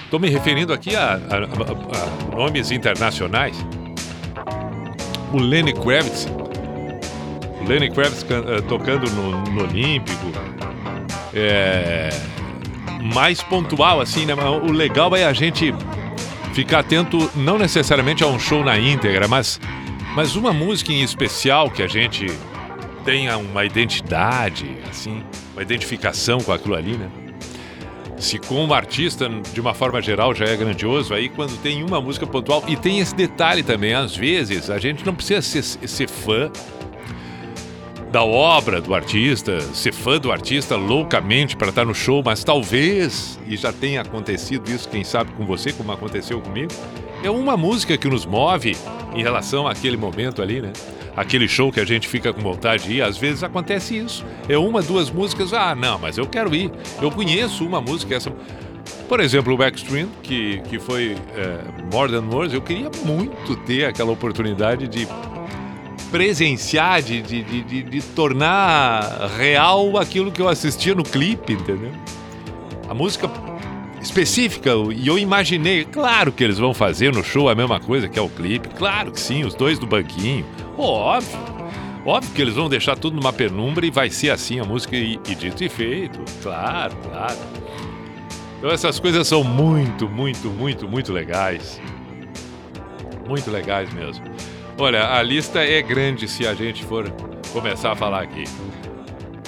Estou 0.03 0.19
me 0.19 0.29
referindo 0.29 0.73
aqui 0.73 0.95
a, 0.95 1.13
a- 1.13 1.15
a- 1.15 2.31
a 2.33 2.35
nomes 2.35 2.71
internacionais. 2.71 3.55
O 5.31 5.37
Lenny 5.37 5.73
Kravitz. 5.73 6.27
Lenny 7.67 7.89
Kravitz 7.89 8.25
eh, 8.29 8.61
tocando 8.67 9.09
no, 9.11 9.41
no 9.51 9.63
Olímpico. 9.63 10.31
É, 11.33 12.09
mais 13.03 13.41
pontual, 13.41 13.99
assim, 13.99 14.25
né? 14.25 14.33
O 14.33 14.71
legal 14.71 15.15
é 15.15 15.25
a 15.25 15.33
gente 15.33 15.73
ficar 16.53 16.79
atento, 16.79 17.29
não 17.35 17.57
necessariamente 17.57 18.23
a 18.23 18.27
um 18.27 18.39
show 18.39 18.63
na 18.63 18.77
íntegra, 18.77 19.27
mas, 19.27 19.59
mas 20.15 20.35
uma 20.35 20.53
música 20.53 20.91
em 20.93 21.01
especial 21.01 21.69
que 21.69 21.81
a 21.81 21.87
gente 21.87 22.27
tenha 23.03 23.37
uma 23.37 23.65
identidade, 23.65 24.77
assim, 24.89 25.23
uma 25.51 25.61
identificação 25.61 26.39
com 26.39 26.51
aquilo 26.51 26.75
ali, 26.75 26.95
né? 26.95 27.09
Se 28.17 28.39
com 28.39 28.65
o 28.65 28.73
artista, 28.73 29.27
de 29.27 29.59
uma 29.59 29.73
forma 29.73 30.01
geral, 30.01 30.33
já 30.33 30.45
é 30.45 30.55
grandioso, 30.55 31.13
aí 31.13 31.27
quando 31.27 31.59
tem 31.61 31.83
uma 31.83 31.99
música 31.99 32.25
pontual, 32.25 32.63
e 32.67 32.77
tem 32.77 32.99
esse 32.99 33.13
detalhe 33.13 33.63
também, 33.63 33.93
às 33.93 34.15
vezes 34.15 34.69
a 34.69 34.77
gente 34.77 35.05
não 35.05 35.13
precisa 35.13 35.41
ser, 35.41 35.61
ser 35.61 36.07
fã 36.07 36.49
da 38.13 38.23
obra 38.23 38.79
do 38.79 38.93
artista, 38.93 39.59
ser 39.73 39.91
fã 39.91 40.19
do 40.19 40.31
artista 40.31 40.75
loucamente 40.75 41.57
para 41.57 41.69
estar 41.69 41.83
no 41.83 41.95
show, 41.95 42.21
mas 42.23 42.43
talvez, 42.43 43.39
e 43.47 43.57
já 43.57 43.73
tenha 43.73 44.01
acontecido 44.01 44.69
isso, 44.69 44.87
quem 44.87 45.03
sabe 45.03 45.31
com 45.31 45.47
você, 45.47 45.73
como 45.73 45.91
aconteceu 45.91 46.39
comigo, 46.39 46.71
é 47.23 47.31
uma 47.31 47.57
música 47.57 47.97
que 47.97 48.07
nos 48.07 48.23
move 48.23 48.77
em 49.15 49.23
relação 49.23 49.67
àquele 49.67 49.97
momento 49.97 50.43
ali, 50.43 50.61
né? 50.61 50.71
Aquele 51.15 51.47
show 51.47 51.71
que 51.71 51.79
a 51.79 51.85
gente 51.85 52.07
fica 52.07 52.31
com 52.31 52.39
vontade 52.39 52.83
de 52.83 52.93
ir, 52.97 53.01
às 53.01 53.17
vezes 53.17 53.41
acontece 53.41 53.97
isso. 53.97 54.23
É 54.47 54.59
uma, 54.59 54.83
duas 54.83 55.09
músicas, 55.09 55.51
ah, 55.51 55.73
não, 55.73 55.97
mas 55.97 56.15
eu 56.15 56.27
quero 56.27 56.53
ir. 56.53 56.71
Eu 57.01 57.09
conheço 57.09 57.65
uma 57.65 57.81
música, 57.81 58.13
essa. 58.13 58.31
Por 59.09 59.21
exemplo, 59.21 59.55
o 59.55 59.57
Backstream, 59.57 60.07
que, 60.21 60.61
que 60.69 60.77
foi 60.77 61.15
é, 61.35 61.91
More 61.91 62.11
Than 62.11 62.29
Words, 62.31 62.53
eu 62.53 62.61
queria 62.61 62.91
muito 63.03 63.55
ter 63.65 63.85
aquela 63.85 64.11
oportunidade 64.11 64.87
de 64.87 65.07
presenciar, 66.13 67.01
de, 67.01 67.23
de, 67.23 67.41
de, 67.41 67.81
de, 67.81 68.01
tornar 68.03 69.31
real 69.35 69.97
aquilo 69.97 70.31
que 70.31 70.39
eu 70.39 70.47
assistia 70.47 70.93
no 70.93 71.01
clipe, 71.01 71.53
entendeu? 71.53 71.91
A 72.87 72.93
música 72.93 73.27
específica, 73.99 74.69
e 74.95 75.07
eu 75.07 75.17
imaginei, 75.17 75.83
claro 75.83 76.31
que 76.31 76.43
eles 76.43 76.59
vão 76.59 76.71
fazer 76.71 77.11
no 77.11 77.23
show 77.23 77.49
a 77.49 77.55
mesma 77.55 77.79
coisa 77.79 78.07
que 78.07 78.19
é 78.19 78.21
o 78.21 78.29
clipe, 78.29 78.69
claro 78.77 79.11
que 79.11 79.19
sim, 79.19 79.43
os 79.43 79.55
dois 79.55 79.79
do 79.79 79.87
banquinho, 79.87 80.45
óbvio. 80.77 81.39
Óbvio 82.05 82.31
que 82.35 82.41
eles 82.43 82.53
vão 82.53 82.69
deixar 82.69 82.95
tudo 82.95 83.15
numa 83.15 83.33
penumbra 83.33 83.83
e 83.83 83.89
vai 83.89 84.11
ser 84.11 84.29
assim 84.29 84.59
a 84.59 84.63
música 84.63 84.95
e, 84.95 85.19
e 85.27 85.33
dito 85.33 85.63
e 85.63 85.69
feito, 85.69 86.19
claro, 86.43 86.95
claro. 87.09 87.39
Então 88.59 88.69
essas 88.69 88.99
coisas 88.99 89.27
são 89.27 89.43
muito, 89.43 90.07
muito, 90.07 90.47
muito, 90.51 90.87
muito 90.87 91.11
legais. 91.11 91.81
Muito 93.27 93.49
legais 93.49 93.91
mesmo. 93.93 94.23
Olha, 94.77 95.13
a 95.13 95.21
lista 95.21 95.59
é 95.59 95.81
grande 95.81 96.27
se 96.27 96.47
a 96.47 96.53
gente 96.53 96.83
for 96.83 97.09
começar 97.51 97.91
a 97.91 97.95
falar 97.95 98.23
aqui. 98.23 98.43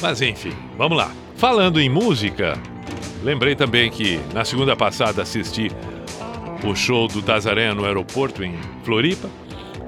Mas 0.02 0.22
enfim, 0.22 0.54
vamos 0.78 0.98
lá. 0.98 1.12
Falando 1.36 1.82
em 1.82 1.90
música, 1.90 2.58
lembrei 3.24 3.56
também 3.56 3.90
que 3.90 4.20
na 4.34 4.46
segunda 4.46 4.76
passada 4.76 5.24
assisti 5.24 5.72
o 6.64 6.76
show 6.76 7.08
do 7.08 7.22
Tazaré 7.22 7.74
no 7.74 7.86
aeroporto 7.86 8.44
em 8.44 8.56
Floripa. 8.84 9.30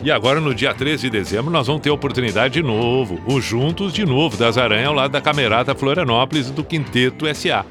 E 0.03 0.11
agora, 0.11 0.39
no 0.39 0.53
dia 0.53 0.73
13 0.73 1.03
de 1.03 1.09
dezembro, 1.09 1.51
nós 1.51 1.65
vamos 1.65 1.81
ter 1.81 1.89
a 1.89 1.93
oportunidade 1.93 2.55
de 2.55 2.61
novo, 2.61 3.19
o 3.25 3.41
Juntos 3.41 3.91
de 3.91 4.05
novo, 4.05 4.37
das 4.37 4.57
Aranha 4.57 4.87
ao 4.87 4.93
lado 4.93 5.11
da 5.11 5.21
Camerata 5.21 5.73
Florianópolis 5.73 6.51
do 6.51 6.63
Quinteto 6.63 7.25
SA. 7.33 7.65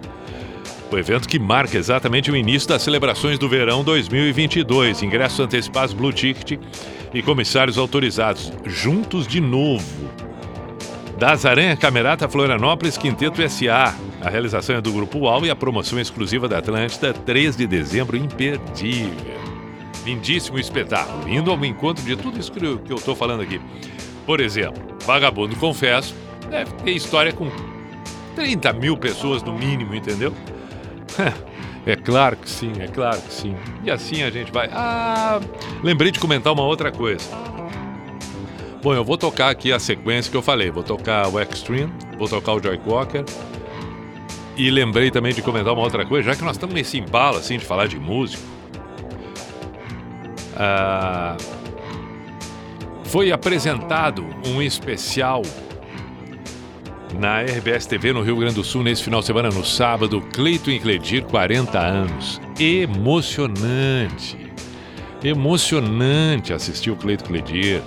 O 0.91 0.97
evento 0.97 1.29
que 1.29 1.39
marca 1.39 1.77
exatamente 1.77 2.31
o 2.31 2.37
início 2.37 2.69
das 2.69 2.83
celebrações 2.83 3.39
do 3.39 3.49
verão 3.49 3.83
2022. 3.85 5.03
Ingressos 5.03 5.41
antecipados 5.41 5.93
Blue 5.93 6.13
Ticket 6.13 6.59
e 7.17 7.23
comissários 7.23 7.79
autorizados. 7.79 8.53
Juntos 8.67 9.27
de 9.27 9.41
novo. 9.41 10.11
Das 11.19 11.47
Aranha 11.47 11.75
Camerata 11.75 12.29
Florianópolis 12.29 12.99
Quinteto 12.99 13.41
SA. 13.49 13.95
A 14.23 14.29
realização 14.29 14.77
é 14.77 14.81
do 14.83 14.93
Grupo 14.93 15.21
UAU 15.21 15.47
e 15.47 15.51
a 15.51 15.57
promoção 15.57 15.99
exclusiva 15.99 16.47
da 16.47 16.59
Atlântida, 16.59 17.15
3 17.15 17.57
de 17.57 17.67
dezembro, 17.67 18.17
imperdível. 18.17 19.35
Lindíssimo 20.05 20.59
espetáculo, 20.59 21.29
indo 21.29 21.51
ao 21.51 21.65
encontro 21.65 22.05
de 22.05 22.15
tudo 22.17 22.39
isso 22.39 22.53
que 22.53 22.93
eu 22.93 23.01
tô 23.01 23.15
falando 23.15 23.41
aqui. 23.41 23.61
Por 24.27 24.41
exemplo, 24.41 24.83
Vagabundo 25.07 25.57
Confesso 25.57 26.15
deve 26.51 26.71
ter 26.85 26.93
história 26.93 27.33
com 27.33 27.51
30 28.35 28.73
mil 28.75 28.97
pessoas 28.97 29.43
no 29.43 29.55
mínimo, 29.55 29.95
entendeu? 29.95 30.35
É 31.87 31.95
claro 31.95 32.37
que 32.37 32.51
sim, 32.51 32.73
é 32.81 32.89
claro 32.89 33.23
que 33.23 33.33
sim. 33.33 33.55
E 33.85 33.91
assim 33.91 34.25
a 34.25 34.31
gente 34.31 34.51
vai. 34.51 34.69
Ah, 34.73 35.41
lembrei 35.85 36.11
de 36.11 36.19
comentar 36.19 36.53
uma 36.53 36.65
outra 36.65 36.91
coisa. 36.91 37.25
Bom, 38.83 38.93
eu 38.93 39.05
vou 39.05 39.17
tocar 39.17 39.51
aqui 39.51 39.73
a 39.73 39.79
sequência 39.79 40.29
que 40.29 40.37
eu 40.37 40.43
falei. 40.43 40.69
Vou 40.69 40.83
tocar 40.83 41.29
o 41.29 41.41
Extreme, 41.41 41.93
vou 42.19 42.29
tocar 42.29 42.55
o 42.55 42.63
Joy 42.63 42.81
Walker. 42.85 43.25
E 44.57 44.69
lembrei 44.69 45.13
também 45.13 45.33
de 45.33 45.43
comentar 45.43 45.73
uma 45.73 45.83
outra 45.83 46.05
coisa, 46.05 46.31
já 46.31 46.37
que 46.37 46.43
nós 46.43 46.57
estamos 46.57 46.75
nesse 46.75 46.99
embalo 46.99 47.37
assim 47.39 47.57
de 47.57 47.65
falar 47.65 47.87
de 47.87 48.01
músico. 48.01 48.43
Ah, 50.57 51.37
foi 53.05 53.31
apresentado 53.31 54.27
um 54.47 54.61
especial 54.61 55.43
na 57.19 57.41
RBS 57.43 57.87
TV 57.87 58.13
no 58.13 58.23
Rio 58.23 58.37
Grande 58.37 58.55
do 58.55 58.65
Sul 58.65 58.83
nesse 58.83 59.03
final 59.03 59.21
de 59.21 59.27
semana, 59.27 59.49
no 59.49 59.65
sábado, 59.65 60.21
Cleiton 60.33 60.71
e 60.71 60.79
Cledir, 60.79 61.25
40 61.25 61.79
anos. 61.79 62.41
Emocionante. 62.59 64.37
Emocionante 65.23 66.53
assistir 66.53 66.91
o 66.91 66.97
Cleiton 66.97 67.25
e 67.25 67.29
Cledir. 67.29 67.83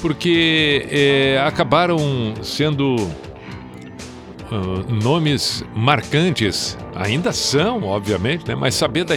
Porque 0.00 0.86
é, 0.90 1.42
acabaram 1.44 1.98
sendo 2.42 2.96
uh, 2.96 4.92
nomes 5.02 5.64
marcantes, 5.74 6.78
ainda 6.94 7.32
são, 7.32 7.82
obviamente, 7.84 8.46
né? 8.46 8.54
mas 8.54 8.74
saber 8.74 9.04
da, 9.04 9.14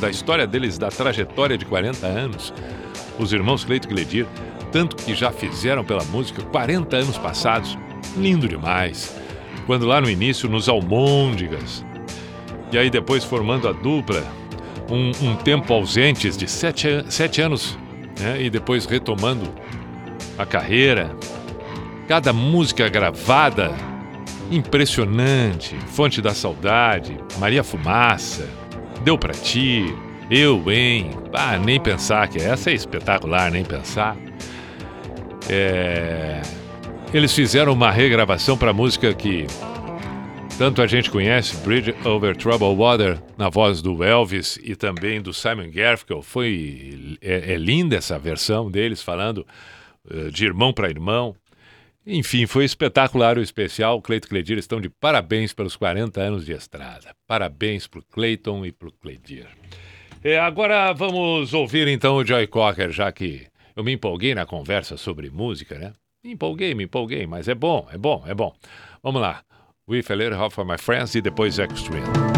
da 0.00 0.10
história 0.10 0.46
deles, 0.46 0.78
da 0.78 0.88
trajetória 0.88 1.56
de 1.56 1.64
40 1.64 2.06
anos, 2.06 2.52
os 3.18 3.32
irmãos 3.32 3.64
Cleiton 3.64 3.88
e 3.88 3.92
Cledir, 3.94 4.26
tanto 4.70 4.96
que 4.96 5.14
já 5.14 5.30
fizeram 5.30 5.84
pela 5.84 6.04
música 6.04 6.42
40 6.42 6.96
anos 6.96 7.16
passados, 7.16 7.78
lindo 8.18 8.48
demais. 8.48 9.16
Quando 9.66 9.86
lá 9.86 10.00
no 10.00 10.10
início, 10.10 10.48
nos 10.48 10.68
Almôndigas, 10.68 11.84
e 12.72 12.78
aí 12.78 12.90
depois 12.90 13.24
formando 13.24 13.68
a 13.68 13.72
dupla, 13.72 14.22
um, 14.90 15.10
um 15.26 15.36
tempo 15.36 15.72
ausentes 15.72 16.36
de 16.36 16.48
sete, 16.48 17.04
sete 17.08 17.40
anos, 17.40 17.78
né? 18.18 18.42
e 18.42 18.50
depois 18.50 18.86
retomando 18.86 19.48
a 20.38 20.46
carreira. 20.46 21.14
Cada 22.06 22.32
música 22.32 22.88
gravada, 22.88 23.70
impressionante. 24.50 25.76
Fonte 25.88 26.22
da 26.22 26.32
Saudade, 26.34 27.18
Maria 27.38 27.62
Fumaça, 27.62 28.48
Deu 29.04 29.18
Pra 29.18 29.34
Ti, 29.34 29.94
Eu, 30.30 30.70
Hein. 30.70 31.10
Ah, 31.34 31.58
nem 31.58 31.78
pensar 31.78 32.28
que 32.28 32.38
essa 32.38 32.70
é 32.70 32.74
espetacular, 32.74 33.50
nem 33.50 33.64
pensar. 33.64 34.16
É... 35.48 36.40
Eles 37.12 37.34
fizeram 37.34 37.72
uma 37.72 37.90
regravação 37.90 38.56
para 38.56 38.72
música 38.72 39.14
que 39.14 39.46
tanto 40.58 40.82
a 40.82 40.86
gente 40.86 41.10
conhece, 41.10 41.56
Bridge 41.64 41.94
Over 42.04 42.36
Troubled 42.36 42.76
Water, 42.76 43.22
na 43.38 43.48
voz 43.48 43.80
do 43.80 44.04
Elvis 44.04 44.58
e 44.62 44.76
também 44.76 45.22
do 45.22 45.32
Simon 45.32 45.70
Garfunkel. 45.70 46.20
Foi 46.20 47.18
é, 47.22 47.54
é 47.54 47.56
linda 47.56 47.96
essa 47.96 48.18
versão 48.18 48.70
deles 48.70 49.00
falando 49.00 49.46
eh, 50.10 50.30
de 50.30 50.44
irmão 50.44 50.70
para 50.72 50.90
irmão. 50.90 51.34
Enfim, 52.06 52.46
foi 52.46 52.64
espetacular 52.64 53.38
o 53.38 53.42
especial. 53.42 54.02
Cleiton 54.02 54.26
e 54.26 54.28
Cledir 54.28 54.58
estão 54.58 54.78
de 54.78 54.90
parabéns 54.90 55.54
pelos 55.54 55.76
40 55.76 56.20
anos 56.20 56.44
de 56.44 56.52
estrada. 56.52 57.14
Parabéns 57.26 57.86
pro 57.86 58.02
Cleiton 58.02 58.66
e 58.66 58.72
pro 58.72 58.92
Cledir. 58.92 59.46
É, 60.22 60.38
agora 60.38 60.92
vamos 60.92 61.54
ouvir 61.54 61.88
então 61.88 62.16
o 62.16 62.24
Joy 62.24 62.46
Cocker, 62.48 62.90
já 62.90 63.10
que 63.10 63.46
eu 63.74 63.82
me 63.82 63.92
empolguei 63.92 64.34
na 64.34 64.44
conversa 64.44 64.98
sobre 64.98 65.30
música, 65.30 65.78
né? 65.78 65.92
Me 66.24 66.32
empolguei, 66.32 66.74
me 66.74 66.84
empolguei, 66.84 67.26
mas 67.26 67.48
é 67.48 67.54
bom, 67.54 67.86
é 67.92 67.96
bom, 67.96 68.24
é 68.26 68.34
bom. 68.34 68.52
Vamos 69.02 69.22
lá. 69.22 69.42
A 69.88 70.14
Little 70.14 70.38
Help 70.38 70.52
from 70.52 70.66
My 70.66 70.78
Friends 70.78 71.14
e 71.14 71.20
depois 71.20 71.58
Extreme. 71.58 72.37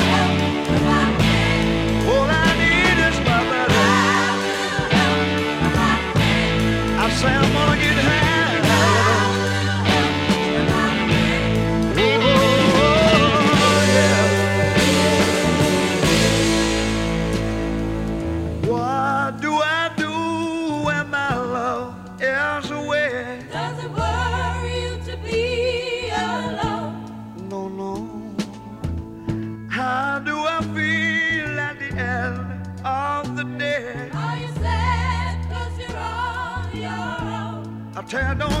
Say 7.21 7.27
I'm 7.27 7.53
gonna 7.53 7.79
get 7.79 7.90
tear 38.11 38.35
down 38.35 38.60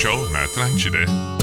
Show 0.00 0.30
na 0.30 0.44
Atlântida. 0.44 1.39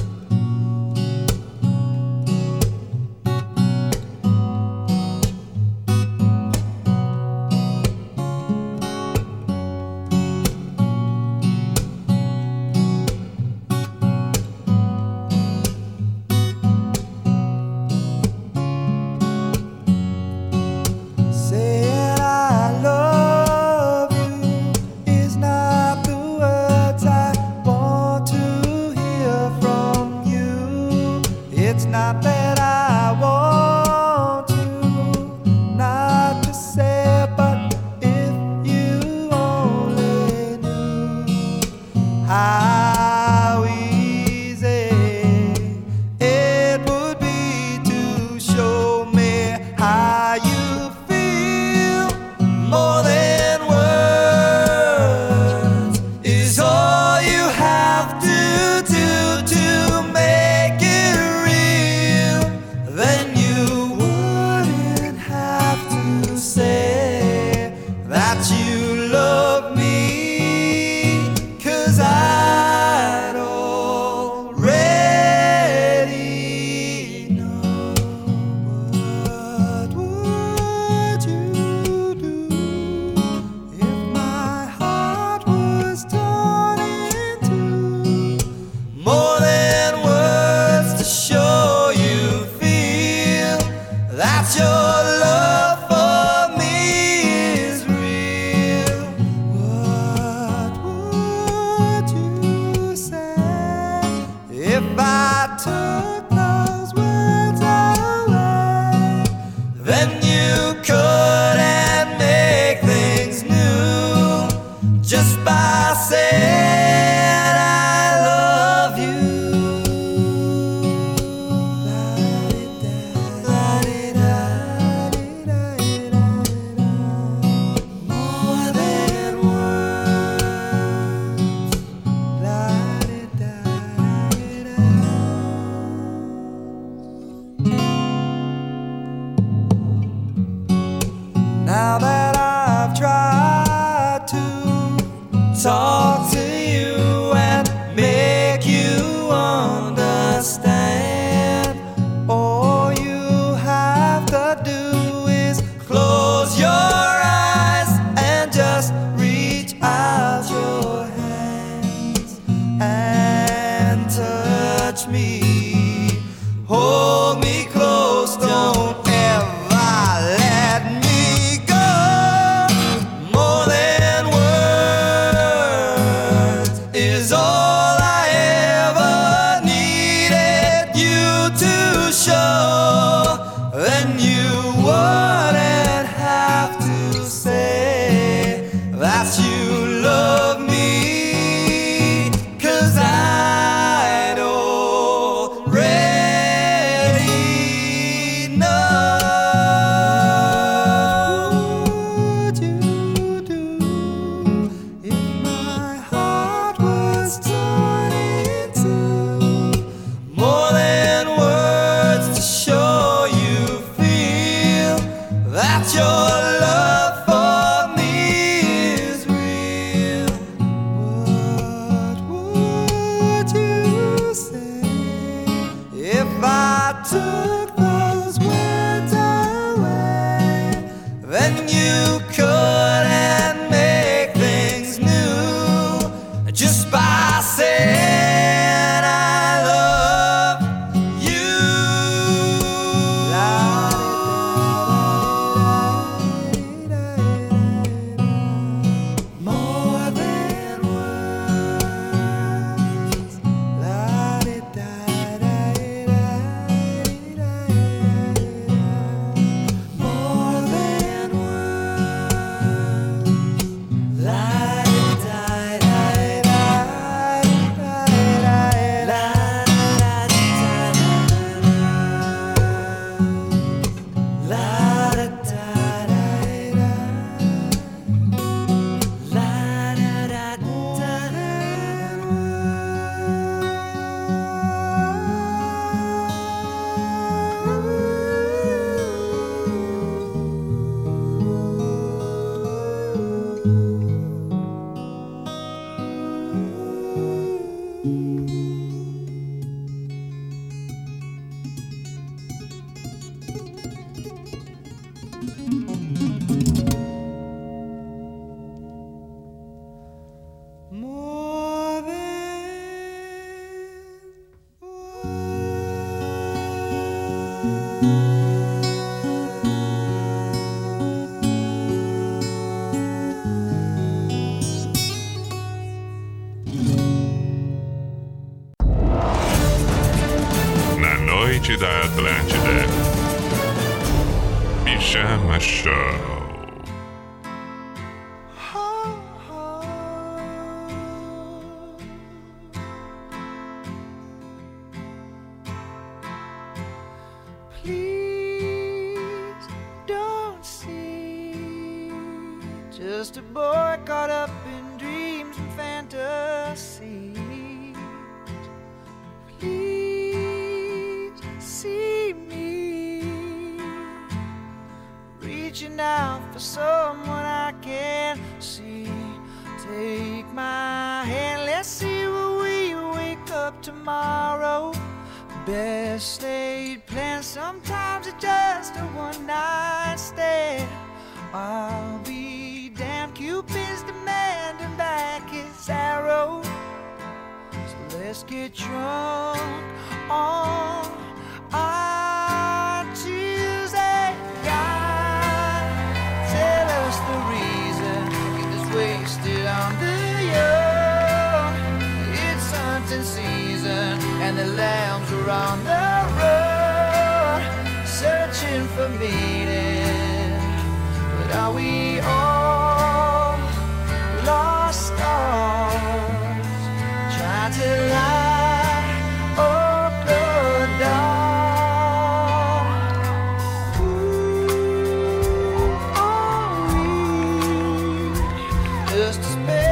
just 429.27 429.41
as 429.41 429.55
big. 429.67 429.86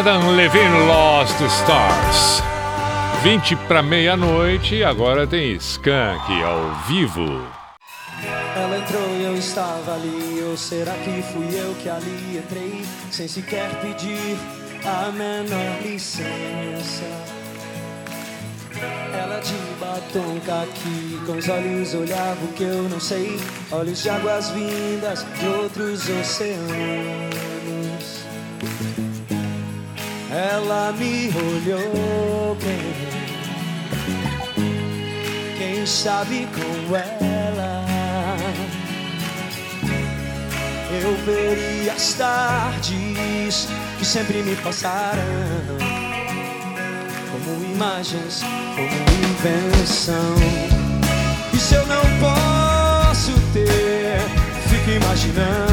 Adam 0.00 0.30
Levine 0.34 0.86
Lost 0.86 1.38
Stars. 1.42 2.42
20 3.22 3.54
para 3.68 3.82
meia-noite 3.82 4.82
agora 4.82 5.26
tem 5.26 5.52
Skank 5.56 6.42
ao 6.42 6.74
vivo. 6.88 7.46
Ela 8.56 8.78
entrou 8.78 9.06
e 9.18 9.24
eu 9.24 9.34
estava 9.36 9.92
ali, 9.92 10.42
ou 10.48 10.56
será 10.56 10.94
que 10.94 11.20
fui 11.20 11.48
eu 11.52 11.74
que 11.82 11.90
ali 11.90 12.38
entrei, 12.38 12.82
sem 13.10 13.28
sequer 13.28 13.68
pedir 13.82 14.38
a 14.86 15.12
menor 15.12 15.82
licença? 15.82 17.04
Ela 19.12 19.38
de 19.40 19.52
batom 19.78 20.40
caqui, 20.46 21.20
com 21.26 21.32
os 21.32 21.46
olhos 21.46 21.92
olhava 21.92 22.42
o 22.42 22.52
que 22.54 22.62
eu 22.62 22.88
não 22.88 22.98
sei, 22.98 23.38
olhos 23.70 24.02
de 24.02 24.08
águas 24.08 24.48
vindas 24.48 25.26
de 25.38 25.46
outros 25.46 26.08
oceanos. 26.08 27.29
ela 30.50 30.92
me 30.92 31.30
olhou 31.36 32.56
bem. 32.56 32.92
Quem 35.56 35.86
sabe 35.86 36.48
com 36.54 36.96
ela 36.96 37.84
eu 41.02 41.16
veria 41.24 41.92
as 41.92 42.14
tardes 42.14 43.68
que 43.98 44.04
sempre 44.04 44.42
me 44.42 44.56
passaram 44.56 45.22
como 47.30 47.64
imagens, 47.64 48.42
como 48.74 48.88
invenção. 49.30 50.34
E 51.52 51.58
se 51.58 51.74
eu 51.76 51.86
não 51.86 52.02
posso 52.18 53.32
ter, 53.52 54.20
fico 54.68 54.90
imaginando. 54.90 55.69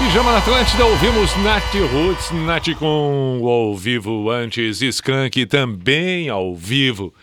Pijama 0.00 0.32
na 0.32 0.38
Atlântida, 0.38 0.84
ouvimos 0.84 1.36
Nat 1.44 1.74
Roots, 1.92 2.32
Nat 2.32 2.74
com 2.74 3.40
ao 3.44 3.76
vivo 3.76 4.30
antes, 4.30 4.82
Skank 4.82 5.46
também 5.46 6.28
ao 6.28 6.56
vivo. 6.56 7.14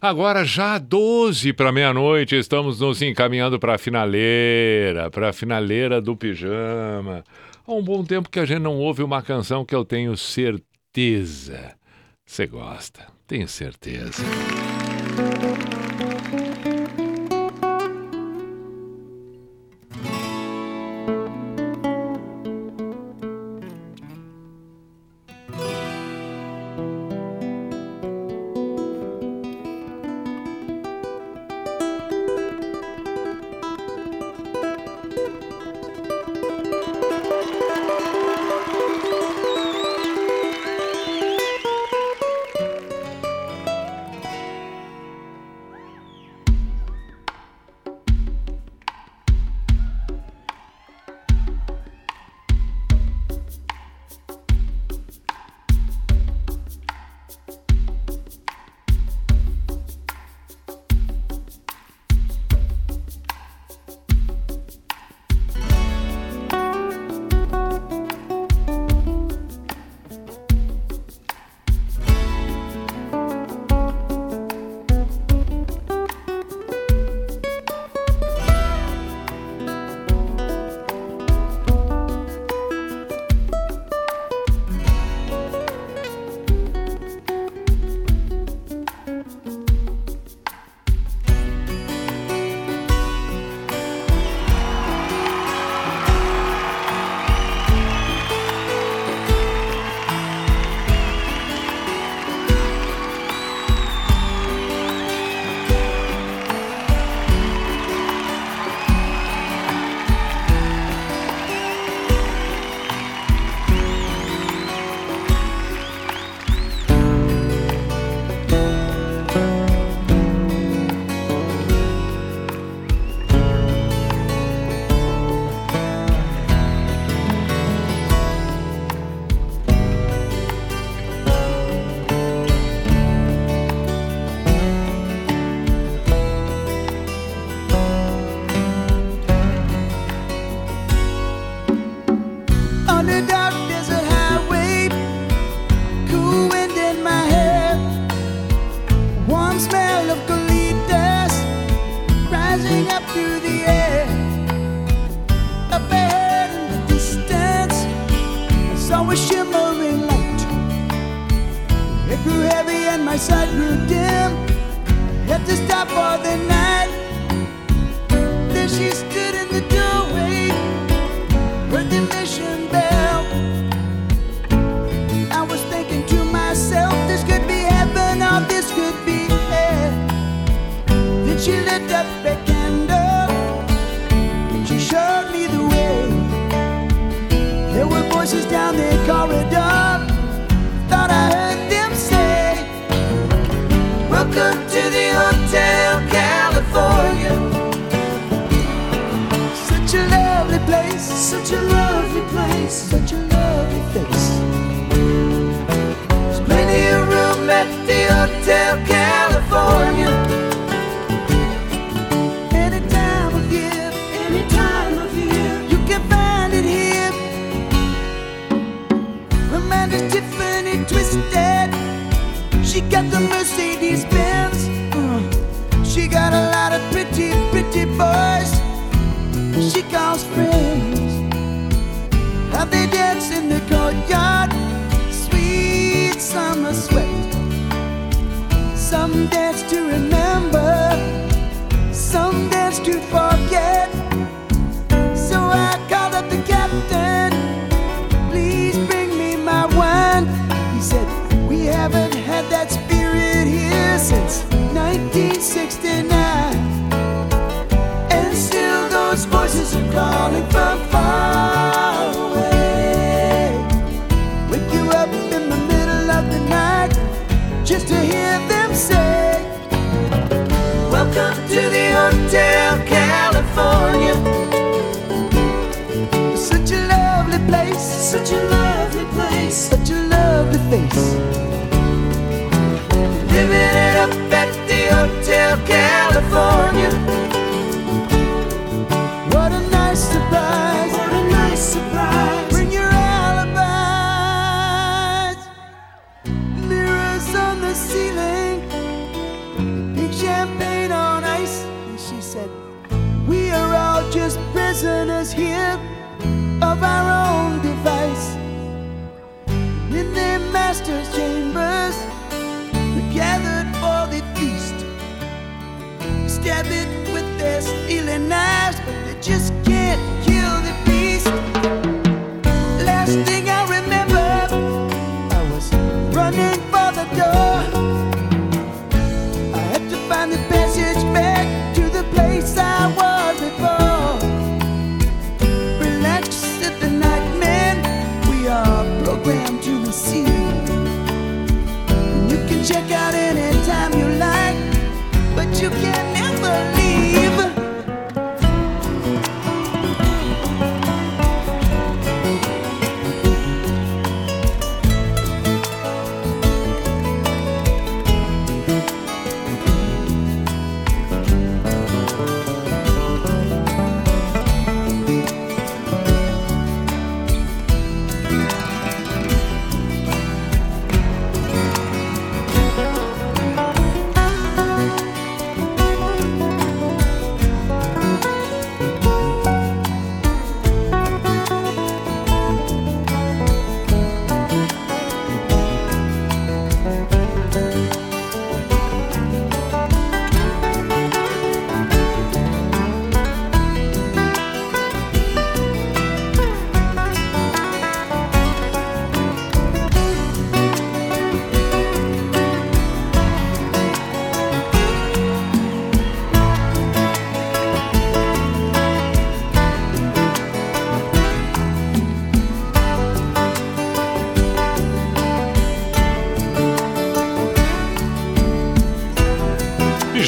Agora 0.00 0.44
já 0.44 0.78
12 0.78 1.52
para 1.52 1.70
meia-noite, 1.70 2.34
estamos 2.34 2.80
nos 2.80 3.00
encaminhando 3.02 3.60
para 3.60 3.76
a 3.76 3.78
finaleira, 3.78 5.10
para 5.10 5.28
a 5.28 5.32
finaleira 5.32 6.00
do 6.00 6.16
Pijama. 6.16 7.22
Há 7.64 7.72
um 7.72 7.84
bom 7.84 8.02
tempo 8.02 8.28
que 8.28 8.40
a 8.40 8.44
gente 8.44 8.62
não 8.62 8.78
ouve 8.78 9.04
uma 9.04 9.22
canção 9.22 9.64
que 9.64 9.74
eu 9.74 9.84
tenho 9.84 10.16
certeza 10.16 11.76
você 12.32 12.46
gosta, 12.46 13.06
tenho 13.26 13.46
certeza. 13.46 14.22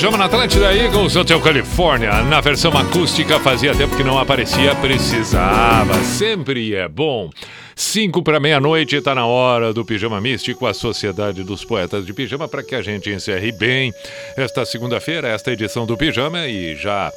Pijama 0.05 0.19
na 0.19 0.27
Atlântida 0.27 0.75
Eagles, 0.75 1.17
Hotel 1.17 1.41
Califórnia. 1.41 2.23
Na 2.25 2.39
versão 2.39 2.77
acústica, 2.77 3.41
fazia 3.41 3.75
tempo 3.75 3.97
que 3.97 4.05
não 4.05 4.19
aparecia, 4.19 4.75
precisava. 4.75 5.95
Sempre 6.05 6.75
é 6.75 6.87
bom. 6.87 7.31
Cinco 7.75 8.23
para 8.23 8.39
meia-noite, 8.39 9.01
tá 9.01 9.15
na 9.15 9.25
hora 9.25 9.73
do 9.73 9.83
Pijama 9.83 10.21
Místico, 10.21 10.67
a 10.67 10.75
Sociedade 10.75 11.43
dos 11.43 11.65
Poetas 11.65 12.05
de 12.05 12.13
Pijama, 12.13 12.47
para 12.47 12.63
que 12.63 12.75
a 12.75 12.83
gente 12.83 13.09
encerre 13.09 13.51
bem 13.53 13.95
esta 14.37 14.67
segunda-feira, 14.67 15.29
esta 15.29 15.51
edição 15.53 15.87
do 15.87 15.97
Pijama 15.97 16.47
e 16.47 16.77
já 16.77 17.11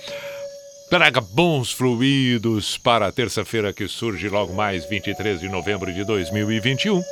traga 0.89 1.19
bons 1.19 1.73
fluidos 1.73 2.77
para 2.77 3.07
a 3.07 3.11
terça-feira 3.11 3.73
que 3.73 3.89
surge 3.89 4.29
logo 4.29 4.53
mais 4.53 4.85
23 4.85 5.41
de 5.41 5.49
novembro 5.49 5.93
de 5.93 6.05
2021. 6.05 7.03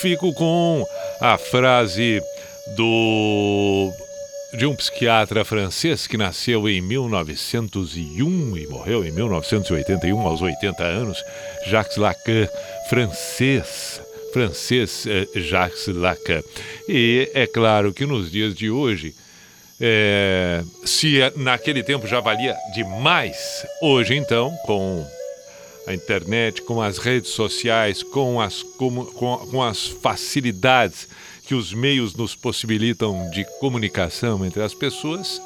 Fico 0.00 0.34
com 0.34 0.84
a 1.20 1.38
frase 1.38 2.20
do 2.76 3.92
de 4.52 4.66
um 4.66 4.74
psiquiatra 4.74 5.44
francês 5.44 6.06
que 6.06 6.16
nasceu 6.16 6.68
em 6.68 6.80
1901 6.80 8.56
e 8.56 8.66
morreu 8.66 9.04
em 9.04 9.10
1981 9.12 10.18
aos 10.20 10.42
80 10.42 10.82
anos, 10.82 11.18
Jacques 11.66 11.96
Lacan, 11.96 12.48
francês, 12.88 14.00
francês 14.32 15.06
eh, 15.06 15.26
Jacques 15.40 15.86
Lacan. 15.86 16.42
E 16.88 17.30
é 17.32 17.46
claro 17.46 17.92
que 17.92 18.04
nos 18.04 18.30
dias 18.30 18.54
de 18.54 18.70
hoje, 18.70 19.14
é, 19.80 20.62
se 20.84 21.20
é- 21.20 21.32
naquele 21.36 21.82
tempo 21.82 22.06
já 22.06 22.20
valia 22.20 22.56
demais, 22.74 23.64
hoje 23.80 24.16
então, 24.16 24.52
com 24.66 25.06
a 25.86 25.94
internet, 25.94 26.60
com 26.62 26.82
as 26.82 26.98
redes 26.98 27.30
sociais, 27.30 28.02
com 28.02 28.40
as, 28.40 28.62
como- 28.62 29.06
com, 29.12 29.36
com 29.50 29.62
as 29.62 29.86
facilidades 29.86 31.08
que 31.50 31.54
os 31.56 31.74
meios 31.74 32.14
nos 32.14 32.32
possibilitam 32.32 33.28
de 33.30 33.44
comunicação 33.58 34.46
entre 34.46 34.62
as 34.62 34.72
pessoas, 34.72 35.42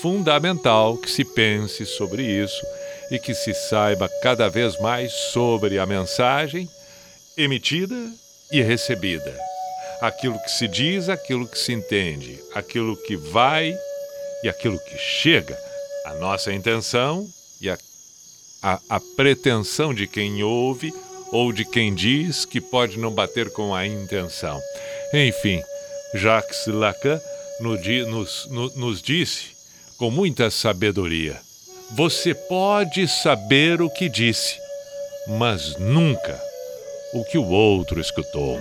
fundamental 0.00 0.96
que 0.96 1.10
se 1.10 1.26
pense 1.26 1.84
sobre 1.84 2.22
isso 2.22 2.64
e 3.10 3.18
que 3.18 3.34
se 3.34 3.52
saiba 3.52 4.08
cada 4.22 4.48
vez 4.48 4.80
mais 4.80 5.12
sobre 5.12 5.78
a 5.78 5.84
mensagem 5.84 6.66
emitida 7.36 7.94
e 8.50 8.62
recebida. 8.62 9.38
Aquilo 10.00 10.38
que 10.42 10.50
se 10.50 10.66
diz, 10.66 11.10
aquilo 11.10 11.46
que 11.46 11.58
se 11.58 11.74
entende, 11.74 12.40
aquilo 12.54 12.96
que 12.96 13.14
vai 13.14 13.76
e 14.42 14.48
aquilo 14.48 14.78
que 14.78 14.96
chega. 14.96 15.58
A 16.06 16.14
nossa 16.14 16.50
intenção 16.50 17.28
e 17.60 17.68
a 17.68 17.76
a, 18.62 18.80
a 18.88 19.00
pretensão 19.16 19.92
de 19.92 20.06
quem 20.06 20.42
ouve 20.42 20.94
ou 21.32 21.52
de 21.52 21.64
quem 21.64 21.94
diz 21.94 22.44
que 22.44 22.60
pode 22.60 22.98
não 22.98 23.10
bater 23.10 23.50
com 23.50 23.74
a 23.74 23.86
intenção. 23.86 24.60
Enfim, 25.12 25.60
Jacques 26.14 26.66
Lacan 26.66 27.20
nos, 27.60 28.46
no- 28.46 28.70
nos 28.76 29.02
disse 29.02 29.50
com 29.98 30.10
muita 30.10 30.50
sabedoria: 30.50 31.38
você 31.92 32.34
pode 32.34 33.06
saber 33.08 33.82
o 33.82 33.90
que 33.90 34.08
disse, 34.08 34.56
mas 35.38 35.76
nunca 35.76 36.40
o 37.12 37.24
que 37.24 37.36
o 37.38 37.46
outro 37.46 38.00
escutou. 38.00 38.58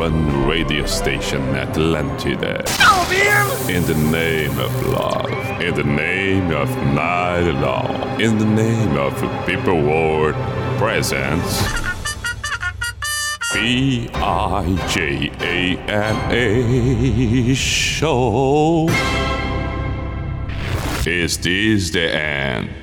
One 0.00 0.46
radio 0.46 0.86
station 0.86 1.42
Atlantida. 1.54 2.64
In 3.68 3.84
the 3.84 3.94
name 3.94 4.58
of 4.58 4.72
love, 4.86 5.28
in 5.60 5.74
the 5.74 5.84
name 5.84 6.50
of 6.52 6.70
night 6.94 7.50
long, 7.60 8.18
in 8.18 8.38
the 8.38 8.46
name 8.46 8.96
of 8.96 9.12
people 9.46 9.78
world 9.82 10.34
presence. 10.78 11.52
B 13.52 14.08
I 14.14 14.64
J 14.88 15.30
A 15.40 15.76
N 15.90 16.16
A 16.32 17.54
show. 17.54 18.88
Is 21.04 21.36
this 21.36 21.90
the 21.90 22.06
end? 22.10 22.80